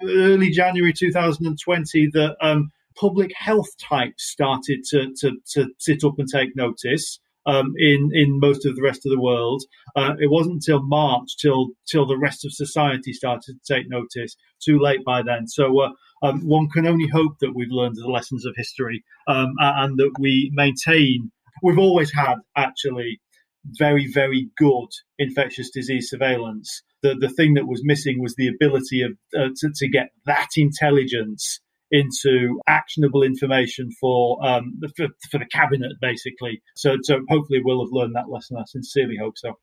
[0.02, 6.28] early January 2020 that um, public health types started to, to, to sit up and
[6.32, 7.18] take notice.
[7.48, 9.62] Um, in in most of the rest of the world.
[9.94, 14.34] Uh, it wasn't until March till till the rest of society started to take notice.
[14.60, 15.46] Too late by then.
[15.46, 15.90] So uh,
[16.24, 20.10] um, one can only hope that we've learned the lessons of history um, and that
[20.18, 21.30] we maintain
[21.62, 23.20] we've always had actually
[23.64, 24.88] very, very good
[25.18, 26.82] infectious disease surveillance.
[27.02, 30.48] The, the thing that was missing was the ability of uh, to, to get that
[30.56, 36.62] intelligence into actionable information for, um, for for the cabinet, basically.
[36.74, 38.56] So, so hopefully we'll have learned that lesson.
[38.58, 39.58] I sincerely hope so.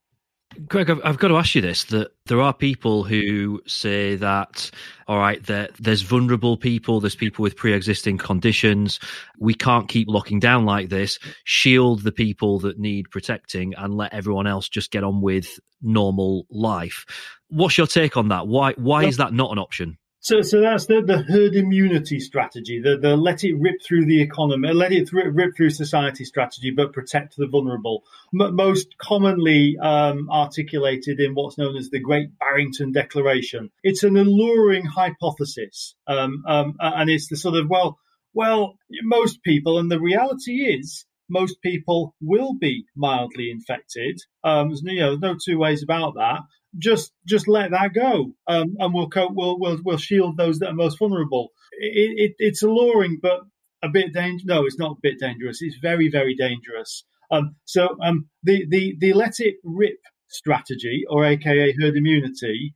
[0.68, 4.70] Greg, I've, I've, got to ask you this: that there are people who say that,
[5.08, 9.00] all right, that there's vulnerable people, there's people with pre-existing conditions.
[9.40, 11.20] We can't keep locking down like this.
[11.44, 16.46] Shield the people that need protecting, and let everyone else just get on with normal
[16.50, 17.06] life.
[17.50, 18.48] What's your take on that?
[18.48, 19.98] Why why is that not an option?
[20.24, 24.22] So, so that's the, the herd immunity strategy, the, the let it rip through the
[24.22, 28.06] economy, let it rip through society strategy, but protect the vulnerable.
[28.34, 33.70] M- most commonly um, articulated in what's known as the Great Barrington Declaration.
[33.84, 38.00] It's an alluring hypothesis, um, um, and it's the sort of well,
[38.34, 44.22] well, most people, and the reality is most people will be mildly infected.
[44.42, 46.44] Um, there's, you know, no two ways about that
[46.78, 50.70] just just let that go, um, and we'll, co- we'll we'll we'll shield those that
[50.70, 51.52] are most vulnerable.
[51.74, 53.42] it, it, it's alluring, but
[53.84, 54.46] a bit dangerous.
[54.46, 55.62] No, it's not a bit dangerous.
[55.62, 57.04] It's very, very dangerous.
[57.30, 60.00] Um, so um, the, the, the let it rip
[60.30, 62.74] strategy, or AKA herd immunity,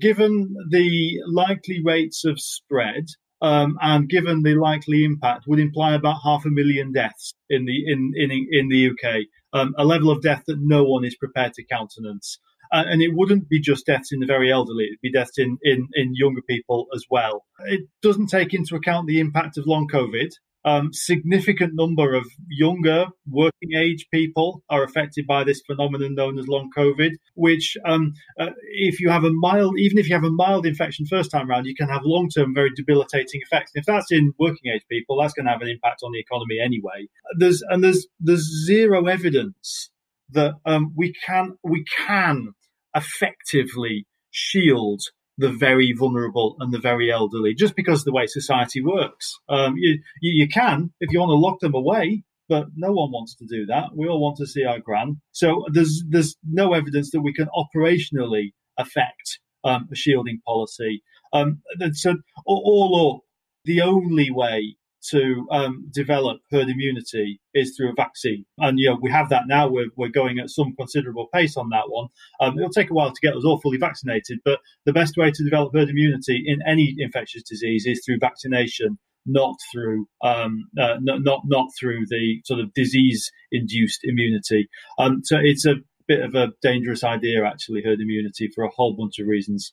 [0.00, 3.06] given the likely rates of spread
[3.40, 7.84] um, and given the likely impact, would imply about half a million deaths in the
[7.86, 9.22] in in in the UK,
[9.52, 12.38] um, a level of death that no one is prepared to countenance.
[12.72, 15.58] Uh, and it wouldn't be just deaths in the very elderly; it'd be deaths in,
[15.62, 17.44] in in younger people as well.
[17.66, 20.30] It doesn't take into account the impact of long COVID,
[20.64, 26.46] um, significant number of younger working age people are affected by this phenomenon known as
[26.46, 30.30] long COVID, which, um, uh, if you have a mild, even if you have a
[30.30, 33.72] mild infection first time around, you can have long term, very debilitating effects.
[33.74, 36.58] If that's in working age people, that's going to have an impact on the economy
[36.62, 37.08] anyway.
[37.38, 39.90] There's and there's there's zero evidence
[40.30, 42.54] that um, we can we can
[42.94, 45.02] effectively shield
[45.38, 49.38] the very vulnerable and the very elderly, just because of the way society works.
[49.48, 53.10] Um, you, you, you can, if you want to lock them away, but no one
[53.10, 53.90] wants to do that.
[53.96, 55.20] We all want to see our gran.
[55.32, 61.02] So there's there's no evidence that we can operationally affect um, a shielding policy.
[61.32, 61.62] Um,
[61.92, 63.20] so all up,
[63.64, 64.76] the only way
[65.10, 68.44] to um, develop herd immunity is through a vaccine.
[68.58, 69.68] And, you know, we have that now.
[69.68, 72.08] We're, we're going at some considerable pace on that one.
[72.40, 75.30] Um, it'll take a while to get us all fully vaccinated, but the best way
[75.30, 78.98] to develop herd immunity in any infectious disease is through vaccination.
[79.24, 84.68] Not through, um, uh, not, not not through the sort of disease-induced immunity.
[84.98, 85.76] Um, so it's a
[86.08, 89.72] bit of a dangerous idea, actually, herd immunity for a whole bunch of reasons.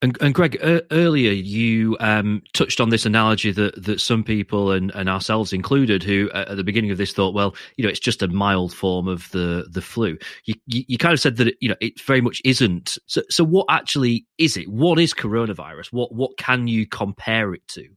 [0.00, 4.70] And, and Greg, uh, earlier you um, touched on this analogy that, that some people
[4.70, 7.98] and, and ourselves included, who at the beginning of this thought, well, you know, it's
[7.98, 10.16] just a mild form of the the flu.
[10.44, 12.96] You, you, you kind of said that you know it very much isn't.
[13.06, 14.68] So, so what actually is it?
[14.68, 15.92] What is coronavirus?
[15.92, 17.88] What what can you compare it to?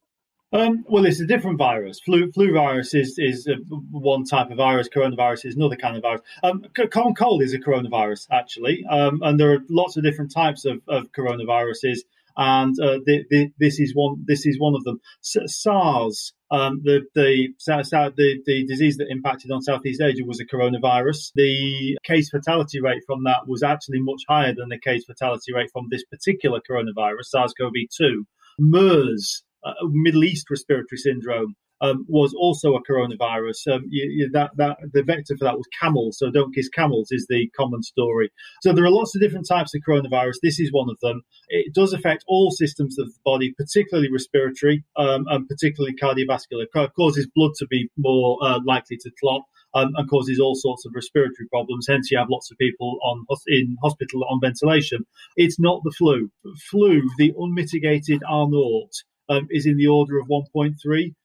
[0.53, 2.01] Um, well, it's a different virus.
[2.01, 3.55] Flu, flu virus is is uh,
[3.91, 4.89] one type of virus.
[4.89, 6.21] Coronavirus is another kind of virus.
[6.43, 10.65] Um, common cold is a coronavirus, actually, um, and there are lots of different types
[10.65, 11.99] of, of coronaviruses,
[12.35, 14.25] and uh, the, the, this is one.
[14.27, 14.99] This is one of them.
[15.21, 21.31] SARS, um, the, the the the disease that impacted on Southeast Asia, was a coronavirus.
[21.33, 25.69] The case fatality rate from that was actually much higher than the case fatality rate
[25.71, 28.25] from this particular coronavirus, SARS-CoV-2.
[28.59, 33.73] MERS uh, Middle East respiratory syndrome um, was also a coronavirus.
[33.73, 36.17] Um, you, you, that, that the vector for that was camels.
[36.19, 38.31] So don't kiss camels is the common story.
[38.61, 40.35] So there are lots of different types of coronavirus.
[40.41, 41.23] This is one of them.
[41.49, 46.63] It does affect all systems of the body, particularly respiratory um, and particularly cardiovascular.
[46.63, 49.41] It causes blood to be more uh, likely to clot.
[49.73, 51.85] Um, and causes all sorts of respiratory problems.
[51.87, 55.05] Hence, you have lots of people on in hospital on ventilation.
[55.37, 56.29] It's not the flu.
[56.69, 58.91] Flu, the unmitigated R naught,
[59.31, 60.75] um, is in the order of 1.3.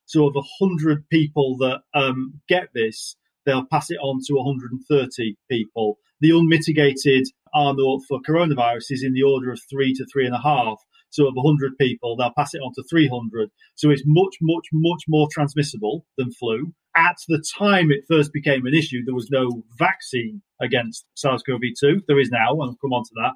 [0.07, 5.99] So of 100 people that um, get this, they'll pass it on to 130 people.
[6.21, 10.35] The unmitigated R naught for coronavirus is in the order of three to three and
[10.35, 10.79] a half.
[11.11, 13.51] So of 100 people, they'll pass it on to 300.
[13.75, 16.73] So it's much, much, much more transmissible than flu.
[16.97, 22.03] At the time it first became an issue, there was no vaccine against SARS-CoV-2.
[22.07, 23.33] There is now, and I'll come on to that.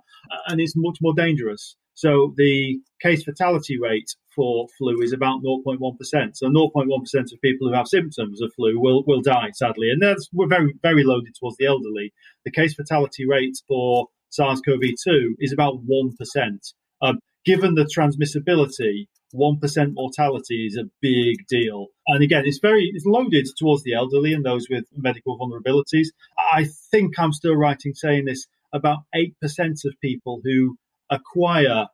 [0.48, 1.76] And it's much more dangerous.
[2.00, 6.34] So the case fatality rate for flu is about 0.1%.
[6.34, 9.90] So 0.1% of people who have symptoms of flu will, will die, sadly.
[9.90, 12.14] And that's, we're very, very loaded towards the elderly.
[12.46, 16.72] The case fatality rate for SARS-CoV-2 is about 1%.
[17.02, 21.88] Um, given the transmissibility, 1% mortality is a big deal.
[22.06, 26.06] And again, it's very, it's loaded towards the elderly and those with medical vulnerabilities.
[26.50, 29.34] I think I'm still right in saying this about 8%
[29.84, 30.78] of people who
[31.10, 31.86] acquire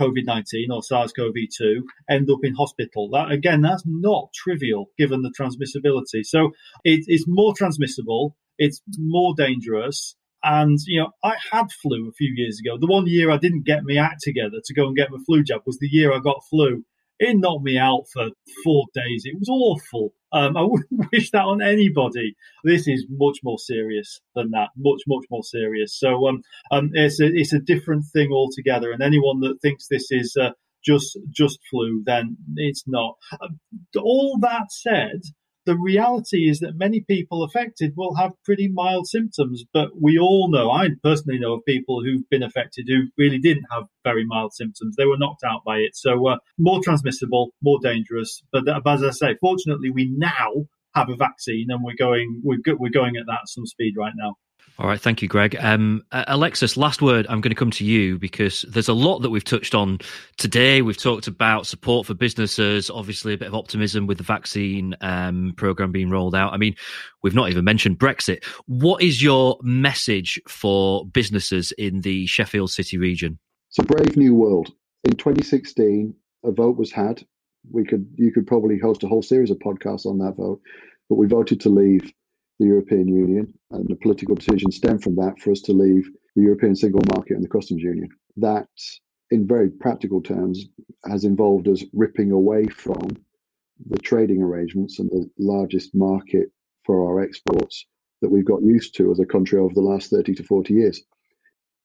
[0.00, 3.08] COVID 19 or SARS CoV 2 end up in hospital.
[3.10, 6.24] That, again, that's not trivial given the transmissibility.
[6.24, 6.50] So
[6.84, 10.16] it, it's more transmissible, it's more dangerous.
[10.42, 12.76] And, you know, I had flu a few years ago.
[12.78, 15.42] The one year I didn't get my act together to go and get my flu
[15.42, 16.84] jab was the year I got flu.
[17.18, 18.28] It knocked me out for
[18.62, 19.22] four days.
[19.24, 20.12] It was awful.
[20.34, 22.34] Um, I wouldn't wish that on anybody.
[22.64, 24.70] This is much more serious than that.
[24.76, 25.98] Much, much more serious.
[25.98, 28.90] So um, um, it's a it's a different thing altogether.
[28.90, 30.50] And anyone that thinks this is uh,
[30.84, 33.16] just just flu, then it's not.
[33.40, 33.48] Uh,
[34.02, 35.22] all that said,
[35.66, 40.50] the reality is that many people affected will have pretty mild symptoms, but we all
[40.50, 44.52] know, I personally know of people who've been affected who really didn't have very mild
[44.54, 44.96] symptoms.
[44.96, 45.96] They were knocked out by it.
[45.96, 48.42] So, uh, more transmissible, more dangerous.
[48.52, 52.58] But, uh, as I say, fortunately, we now have a vaccine and we're going, we're,
[52.78, 54.36] we're going at that some speed right now.
[54.76, 55.56] All right, thank you, Greg.
[55.60, 57.26] Um, Alexis, last word.
[57.28, 60.00] I'm going to come to you because there's a lot that we've touched on
[60.36, 60.82] today.
[60.82, 65.54] We've talked about support for businesses, obviously a bit of optimism with the vaccine um,
[65.56, 66.52] program being rolled out.
[66.52, 66.74] I mean,
[67.22, 68.44] we've not even mentioned Brexit.
[68.66, 73.38] What is your message for businesses in the Sheffield City region?
[73.70, 74.72] It's a brave new world.
[75.04, 76.12] In 2016,
[76.42, 77.24] a vote was had.
[77.70, 80.60] We could, you could probably host a whole series of podcasts on that vote,
[81.08, 82.12] but we voted to leave
[82.58, 86.42] the European Union, and the political decision stemmed from that for us to leave the
[86.42, 88.08] European single market and the customs union.
[88.36, 88.68] That,
[89.30, 90.66] in very practical terms,
[91.04, 93.16] has involved us ripping away from
[93.88, 96.50] the trading arrangements and the largest market
[96.84, 97.86] for our exports
[98.20, 101.02] that we've got used to as a country over the last 30 to 40 years.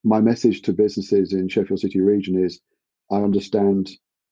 [0.04, 2.62] My message to businesses in Sheffield City region is
[3.12, 3.90] I understand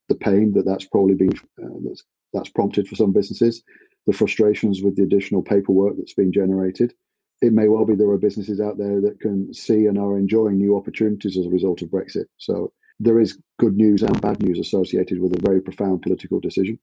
[0.08, 3.64] the pain that that's probably been uh, that's, that's prompted for some businesses
[4.08, 6.94] the frustrations with the additional paperwork that's being generated.
[7.42, 10.58] It may well be there are businesses out there that can see and are enjoying
[10.58, 12.26] new opportunities as a result of Brexit.
[12.38, 16.80] So there is good news and bad news associated with a very profound political decision.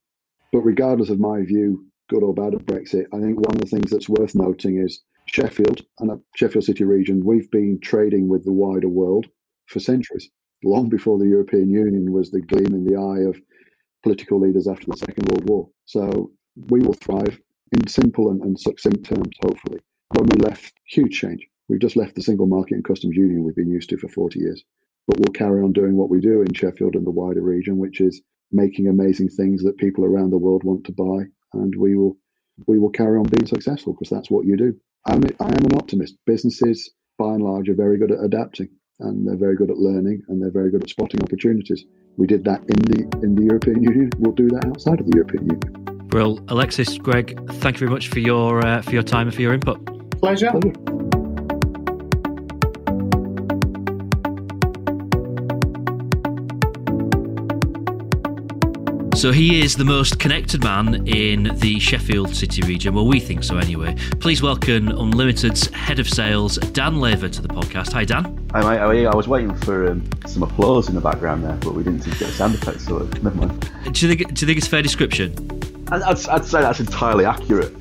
[0.53, 3.68] But regardless of my view, good or bad of Brexit, I think one of the
[3.68, 8.45] things that's worth noting is Sheffield and a Sheffield City region, we've been trading with
[8.45, 9.27] the wider world
[9.66, 10.29] for centuries,
[10.62, 13.41] long before the European Union was the gleam in the eye of
[14.03, 15.68] political leaders after the Second World War.
[15.87, 17.41] So we will thrive
[17.73, 19.81] in simple and, and succinct terms, hopefully.
[20.17, 21.47] When we left, huge change.
[21.69, 24.39] We've just left the single market and customs union we've been used to for 40
[24.39, 24.63] years.
[25.07, 28.01] But we'll carry on doing what we do in Sheffield and the wider region, which
[28.01, 31.25] is making amazing things that people around the world want to buy.
[31.53, 32.17] And we will
[32.67, 34.77] we will carry on being successful because that's what you do.
[35.07, 36.17] I'm, I am an optimist.
[36.25, 38.69] Businesses, by and large, are very good at adapting
[39.01, 41.85] and they're very good at learning and they're very good at spotting opportunities.
[42.17, 44.11] We did that in the in the European Union.
[44.19, 45.94] We'll do that outside of the European Union.
[46.15, 49.43] Well, Alexis, Greg, thank you very much for your uh, for your time and for
[49.43, 49.85] your input.
[50.21, 50.49] Pleasure.
[50.53, 50.73] Pleasure.
[59.17, 62.95] So he is the most connected man in the Sheffield City region.
[62.95, 63.97] Well, we think so anyway.
[64.21, 67.93] Please welcome Unlimited's head of sales, Dan Laver, to the podcast.
[67.93, 68.49] Hi, Dan.
[68.53, 68.79] Hi, mate.
[68.79, 69.09] How are you?
[69.09, 72.12] I was waiting for um, some applause in the background there, but we didn't seem
[72.12, 73.69] to get a sound effect, so never mind.
[73.91, 74.33] Do you think?
[74.33, 75.64] Do you think it's a fair description?
[75.91, 77.72] I'd, I'd, say that's entirely accurate.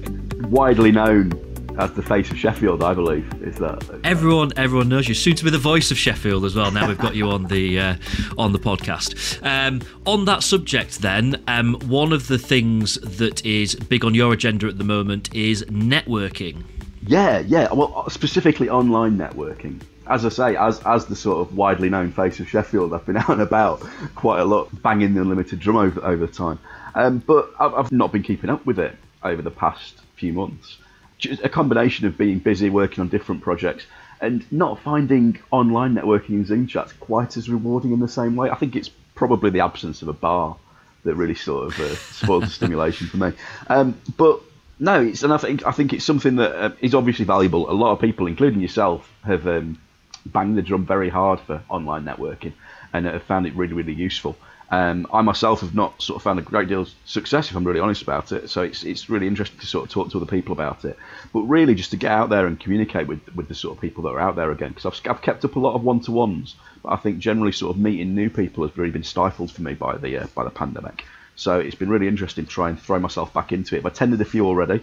[0.48, 1.32] Widely known
[1.80, 5.14] as the face of Sheffield, I believe, is that everyone everyone knows you.
[5.14, 6.72] Soon to be the voice of Sheffield as well.
[6.72, 7.96] Now we've got you on the uh,
[8.38, 9.44] on the podcast.
[9.46, 14.34] Um, on that subject, then, um, one of the things that is big on your
[14.34, 16.64] agenda at the moment is networking.
[17.08, 17.72] Yeah, yeah.
[17.72, 19.82] Well, specifically online networking.
[20.08, 23.18] As I say, as as the sort of widely known face of Sheffield, I've been
[23.18, 23.80] out and about
[24.16, 26.60] quite a lot, banging the unlimited drum over over time.
[26.96, 30.78] Um, but I've not been keeping up with it over the past few months.
[31.18, 33.86] Just a combination of being busy working on different projects
[34.22, 38.50] and not finding online networking in Zoom chats quite as rewarding in the same way.
[38.50, 40.56] I think it's probably the absence of a bar
[41.04, 43.34] that really sort of uh, spoils the stimulation for me.
[43.68, 44.40] Um, but
[44.80, 47.70] no, it's and I think I think it's something that uh, is obviously valuable.
[47.70, 49.80] A lot of people, including yourself, have um,
[50.26, 52.54] banged the drum very hard for online networking
[52.94, 54.36] and have found it really really useful.
[54.74, 57.64] Um, I myself have not sort of found a great deal of success, if I'm
[57.64, 58.50] really honest about it.
[58.50, 60.98] So it's it's really interesting to sort of talk to other people about it.
[61.32, 64.04] But really, just to get out there and communicate with with the sort of people
[64.04, 66.12] that are out there again, because I've, I've kept up a lot of one to
[66.12, 69.62] ones, but I think generally sort of meeting new people has really been stifled for
[69.62, 71.06] me by the uh, by the pandemic.
[71.36, 73.80] So it's been really interesting to try and throw myself back into it.
[73.80, 74.82] I've attended a few already,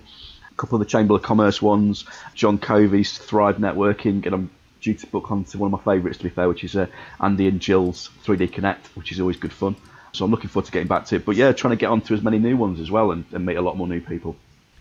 [0.52, 4.50] a couple of the Chamber of Commerce ones, John Covey's Thrive Networking, and I'm
[4.80, 6.86] due to book on to one of my favourites, to be fair, which is uh,
[7.20, 9.76] Andy and Jill's 3D Connect, which is always good fun.
[10.12, 11.24] So I'm looking forward to getting back to it.
[11.24, 13.56] But yeah, trying to get onto as many new ones as well and, and meet
[13.56, 14.36] a lot more new people.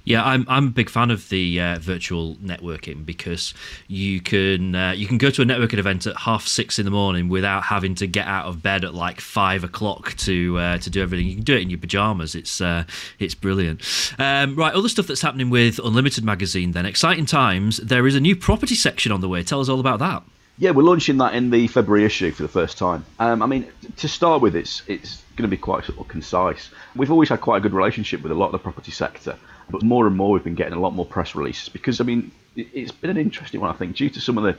[0.05, 3.53] Yeah, I'm I'm a big fan of the uh, virtual networking because
[3.87, 6.91] you can uh, you can go to a networking event at half six in the
[6.91, 10.89] morning without having to get out of bed at like five o'clock to uh, to
[10.89, 11.27] do everything.
[11.27, 12.33] You can do it in your pajamas.
[12.33, 12.85] It's uh,
[13.19, 13.81] it's brilliant.
[14.17, 16.71] Um, right, other stuff that's happening with Unlimited magazine.
[16.71, 17.77] Then exciting times.
[17.77, 19.43] There is a new property section on the way.
[19.43, 20.23] Tell us all about that.
[20.59, 23.05] Yeah, we're launching that in the February issue for the first time.
[23.19, 26.69] Um, I mean, to start with, it's it's going to be quite sort of concise.
[26.97, 29.37] We've always had quite a good relationship with a lot of the property sector,
[29.69, 32.31] but more and more we've been getting a lot more press releases because I mean
[32.55, 34.57] it's been an interesting one I think due to some of the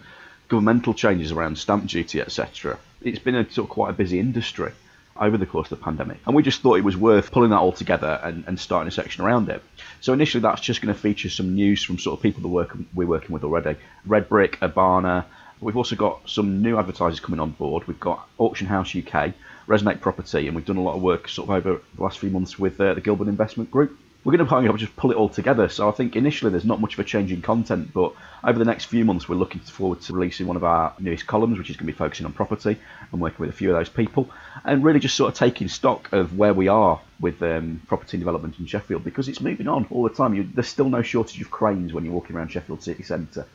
[0.49, 2.79] governmental changes around stamp duty etc.
[3.03, 4.73] It's been a sort of quite a busy industry
[5.21, 6.19] over the course of the pandemic.
[6.27, 8.91] And we just thought it was worth pulling that all together and, and starting a
[8.91, 9.63] section around it.
[10.01, 12.77] So initially that's just going to feature some news from sort of people that work,
[12.95, 13.77] we're working with already.
[14.07, 15.27] Red Brick, Abana.
[15.61, 17.87] We've also got some new advertisers coming on board.
[17.87, 19.35] We've got Auction House UK,
[19.69, 22.31] Resonate Property, and we've done a lot of work sort of over the last few
[22.31, 23.99] months with uh, the Gilbert Investment Group.
[24.23, 25.69] We're going to probably just pull it all together.
[25.69, 28.13] So I think initially there's not much of a change in content, but
[28.45, 31.57] over the next few months we're looking forward to releasing one of our newest columns,
[31.57, 32.77] which is going to be focusing on property
[33.13, 34.29] and working with a few of those people,
[34.65, 38.59] and really just sort of taking stock of where we are with um, property development
[38.59, 40.35] in Sheffield because it's moving on all the time.
[40.35, 43.47] You, there's still no shortage of cranes when you're walking around Sheffield city centre.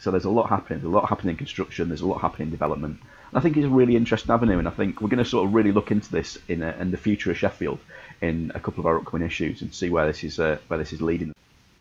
[0.00, 0.80] So there's a lot happening.
[0.80, 1.88] There's a lot happening in construction.
[1.88, 2.98] There's a lot happening in development.
[3.32, 5.54] I think it's a really interesting avenue, and I think we're going to sort of
[5.54, 7.80] really look into this in, a, in the future of Sheffield
[8.20, 10.92] in a couple of our upcoming issues and see where this is uh, where this
[10.92, 11.34] is leading.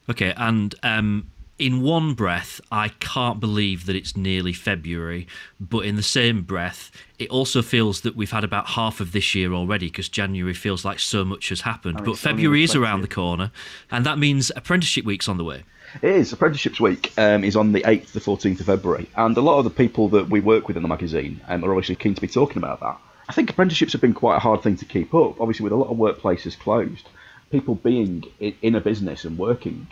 [0.10, 5.28] Okay, and um, in one breath, I can't believe that it's nearly February,
[5.60, 9.36] but in the same breath, it also feels that we've had about half of this
[9.36, 12.04] year already because January feels like so much has happened.
[12.04, 13.52] but February is around the corner,
[13.92, 15.64] and that means Apprenticeship Week's on the way.
[16.02, 16.34] It is.
[16.34, 19.64] Apprenticeships Week um, is on the 8th to 14th of February, and a lot of
[19.64, 22.28] the people that we work with in the magazine um, are obviously keen to be
[22.28, 22.98] talking about that.
[23.28, 25.40] I think apprenticeships have been quite a hard thing to keep up.
[25.40, 27.08] Obviously, with a lot of workplaces closed,
[27.52, 29.88] people being in a business and working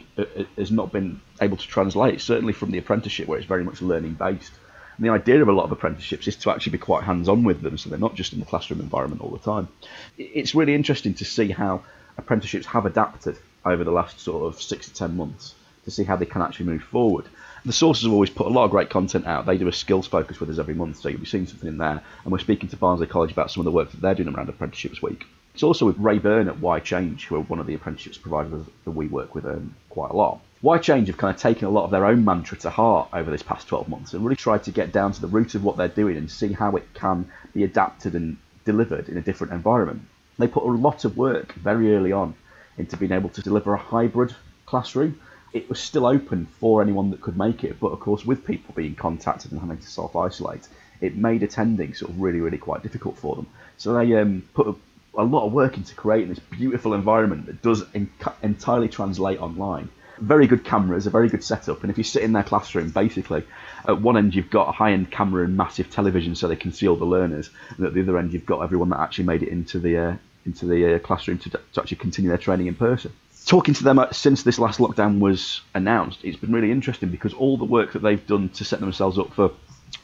[0.58, 2.20] has not been able to translate.
[2.22, 4.52] Certainly from the apprenticeship, where it's very much learning based.
[4.98, 7.44] And the idea of a lot of apprenticeships is to actually be quite hands on
[7.44, 9.70] with them, so they're not just in the classroom environment all the time.
[10.18, 11.84] It's really interesting to see how
[12.18, 15.56] apprenticeships have adapted over the last sort of six to ten months
[15.86, 17.26] to see how they can actually move forward.
[17.64, 19.46] The sources have always put a lot of great content out.
[19.46, 21.78] They do a skills focus with us every month, so you'll be seeing something in
[21.78, 22.02] there.
[22.24, 24.50] And we're speaking to Barnsley College about some of the work that they're doing around
[24.50, 25.26] Apprenticeships Week.
[25.54, 28.66] It's also with Ray Byrne at Why Change, who are one of the apprenticeships providers
[28.86, 30.40] that we work with um, quite a lot.
[30.62, 33.30] Why Change have kind of taken a lot of their own mantra to heart over
[33.30, 35.78] this past 12 months and really tried to get down to the root of what
[35.78, 40.02] they're doing and see how it can be adapted and delivered in a different environment.
[40.40, 42.34] They put a lot of work very early on
[42.78, 44.36] into being able to deliver a hybrid
[44.66, 45.20] classroom
[45.54, 48.74] it was still open for anyone that could make it, but of course, with people
[48.76, 50.68] being contacted and having to self isolate,
[51.02, 53.48] it made attending sort of really, really quite difficult for them.
[53.78, 54.76] So they um, put a,
[55.16, 58.10] a, lot of work into creating this beautiful environment that does en-
[58.42, 59.90] entirely translate online.
[60.20, 63.44] Very good cameras, a very good setup, and if you sit in their classroom, basically,
[63.88, 66.88] at one end you've got a high-end camera and massive television so they can see
[66.88, 69.50] all the learners, and at the other end you've got everyone that actually made it
[69.50, 73.12] into the uh, into the uh, classroom to, to actually continue their training in person
[73.46, 77.58] talking to them since this last lockdown was announced, it's been really interesting because all
[77.58, 79.52] the work that they've done to set themselves up for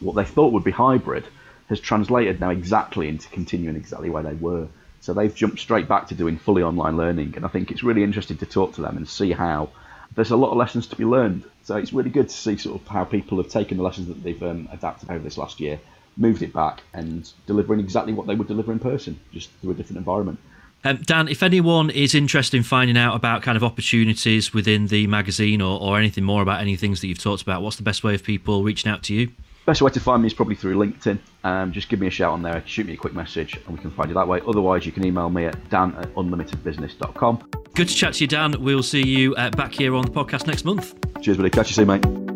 [0.00, 1.24] what they thought would be hybrid
[1.68, 4.68] has translated now exactly into continuing exactly where they were.
[5.00, 8.02] So they've jumped straight back to doing fully online learning, and I think it's really
[8.02, 9.70] interesting to talk to them and see how
[10.14, 11.44] there's a lot of lessons to be learned.
[11.62, 14.22] So it's really good to see sort of how people have taken the lessons that
[14.22, 15.78] they've um, adapted over this last year,
[16.16, 19.74] moved it back, and delivering exactly what they would deliver in person, just through a
[19.74, 20.40] different environment.
[20.84, 25.06] Um, Dan, if anyone is interested in finding out about kind of opportunities within the
[25.06, 28.04] magazine or, or anything more about any things that you've talked about, what's the best
[28.04, 29.30] way of people reaching out to you?
[29.66, 31.18] Best way to find me is probably through LinkedIn.
[31.44, 33.82] Um, just give me a shout on there, shoot me a quick message, and we
[33.82, 34.40] can find you that way.
[34.46, 37.50] Otherwise, you can email me at dan at unlimitedbusiness.com.
[37.74, 38.54] Good to chat to you, Dan.
[38.62, 40.94] We'll see you uh, back here on the podcast next month.
[41.20, 41.50] Cheers, buddy.
[41.50, 42.27] Catch you soon, mate.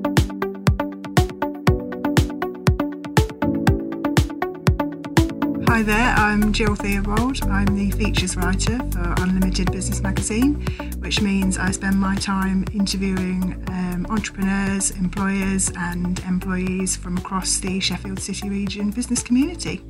[5.83, 7.43] Hi there, I'm Jill Theobald.
[7.51, 10.65] I'm the features writer for Unlimited Business Magazine,
[11.01, 17.81] which means I spend my time interviewing um, entrepreneurs, employers, and employees from across the
[17.81, 19.83] Sheffield City region business community.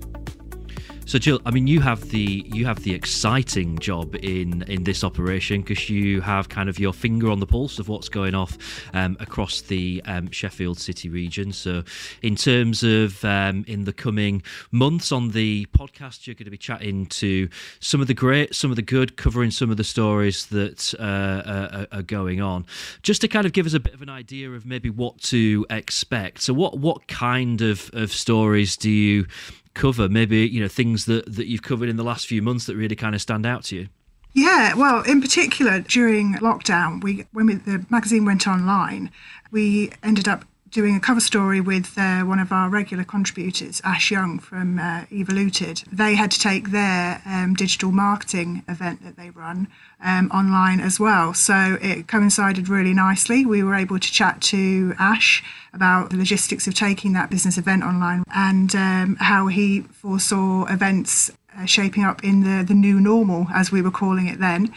[1.04, 5.04] So Jill, I mean, you have the you have the exciting job in in this
[5.04, 8.56] operation because you have kind of your finger on the pulse of what's going off
[8.94, 11.52] um, across the um, Sheffield City region.
[11.52, 11.82] So,
[12.22, 16.56] in terms of um, in the coming months on the podcast, you're going to be
[16.56, 17.48] chatting to
[17.80, 21.88] some of the great, some of the good, covering some of the stories that uh,
[21.92, 22.64] are, are going on,
[23.02, 25.66] just to kind of give us a bit of an idea of maybe what to
[25.68, 26.40] expect.
[26.42, 29.26] So, what what kind of of stories do you
[29.74, 30.08] cover?
[30.08, 32.96] Maybe you know things that that you've covered in the last few months that really
[32.96, 33.88] kind of stand out to you.
[34.34, 39.10] Yeah, well, in particular during lockdown, we when we, the magazine went online,
[39.50, 44.10] we ended up doing a cover story with uh, one of our regular contributors, Ash
[44.10, 45.84] Young from uh, Evoluted.
[45.92, 49.68] They had to take their um, digital marketing event that they run
[50.02, 51.34] um, online as well.
[51.34, 53.44] So it coincided really nicely.
[53.44, 55.44] We were able to chat to Ash
[55.74, 61.30] about the logistics of taking that business event online and um, how he foresaw events
[61.56, 64.72] uh, shaping up in the, the new normal, as we were calling it then.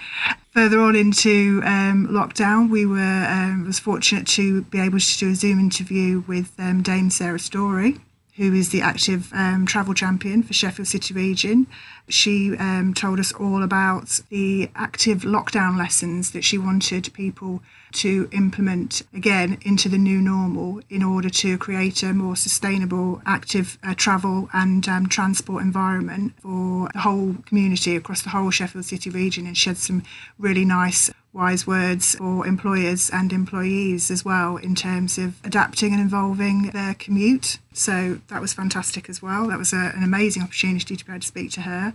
[0.55, 5.31] Further on into um, lockdown, we were um, was fortunate to be able to do
[5.31, 7.97] a Zoom interview with um, Dame Sarah Storey,
[8.37, 11.67] who is the active um, travel champion for Sheffield City region.
[12.07, 17.61] She um, told us all about the active lockdown lessons that she wanted people
[17.95, 23.77] to implement again into the new normal in order to create a more sustainable, active
[23.83, 29.09] uh, travel and um, transport environment for the whole community across the whole Sheffield City
[29.09, 30.03] region and shed some
[30.37, 36.01] really nice wise words for employers and employees as well in terms of adapting and
[36.01, 37.59] involving their commute.
[37.73, 39.47] So that was fantastic as well.
[39.47, 41.93] That was a, an amazing opportunity to be able to speak to her.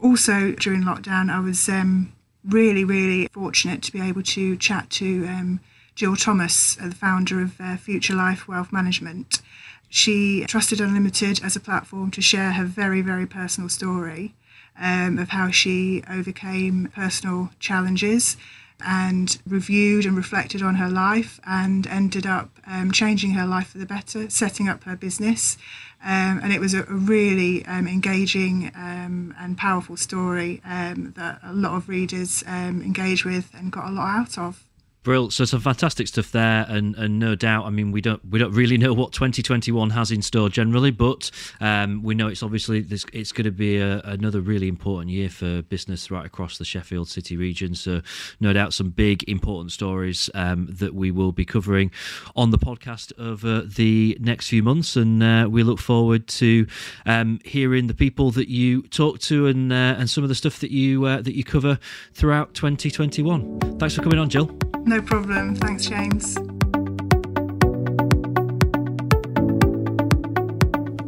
[0.00, 2.12] Also, during lockdown, I was um,
[2.48, 5.60] really, really fortunate to be able to chat to um,
[5.94, 9.42] Jill Thomas, uh, the founder of uh, Future Life Wealth Management.
[9.88, 14.34] She trusted Unlimited as a platform to share her very, very personal story
[14.78, 18.36] um, of how she overcame personal challenges
[18.84, 23.78] and reviewed and reflected on her life and ended up um, changing her life for
[23.78, 25.58] the better, setting up her business.
[26.02, 31.52] Um, and it was a, really um, engaging um, and powerful story um, that a
[31.52, 34.66] lot of readers um, engaged with and got a lot out of.
[35.02, 35.30] Brill.
[35.30, 37.64] So some fantastic stuff there, and, and no doubt.
[37.64, 41.30] I mean, we don't we don't really know what 2021 has in store generally, but
[41.60, 45.62] um, we know it's obviously it's going to be a, another really important year for
[45.62, 47.74] business right across the Sheffield City region.
[47.74, 48.02] So
[48.40, 51.90] no doubt some big important stories um, that we will be covering
[52.36, 56.66] on the podcast over the next few months, and uh, we look forward to
[57.06, 60.60] um, hearing the people that you talk to and uh, and some of the stuff
[60.60, 61.78] that you uh, that you cover
[62.12, 63.78] throughout 2021.
[63.78, 64.54] Thanks for coming on, Jill.
[64.90, 65.54] No problem.
[65.54, 66.36] Thanks, James.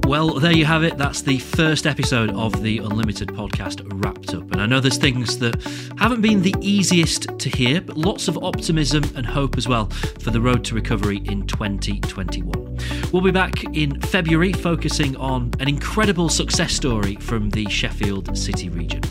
[0.06, 0.96] Well, there you have it.
[0.98, 4.52] That's the first episode of the Unlimited podcast wrapped up.
[4.52, 5.60] And I know there's things that
[5.98, 9.86] haven't been the easiest to hear, but lots of optimism and hope as well
[10.20, 12.78] for the road to recovery in 2021.
[13.12, 18.68] We'll be back in February focusing on an incredible success story from the Sheffield City
[18.68, 19.02] region.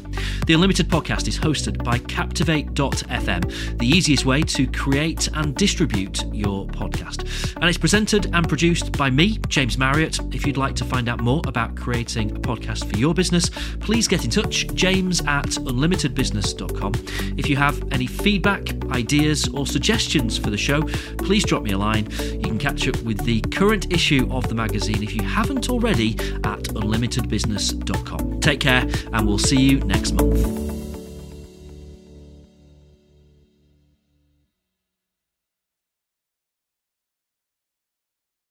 [0.45, 6.67] The Unlimited podcast is hosted by Captivate.fm, the easiest way to create and distribute your
[6.67, 7.55] podcast.
[7.55, 10.19] And it's presented and produced by me, James Marriott.
[10.33, 13.49] If you'd like to find out more about creating a podcast for your business,
[13.79, 16.93] please get in touch, james at unlimitedbusiness.com.
[17.37, 20.81] If you have any feedback, ideas, or suggestions for the show,
[21.17, 22.09] please drop me a line.
[22.19, 26.13] You can catch up with the current issue of the magazine if you haven't already
[26.43, 28.39] at unlimitedbusiness.com.
[28.41, 29.79] Take care, and we'll see you
[30.11, 30.80] next month.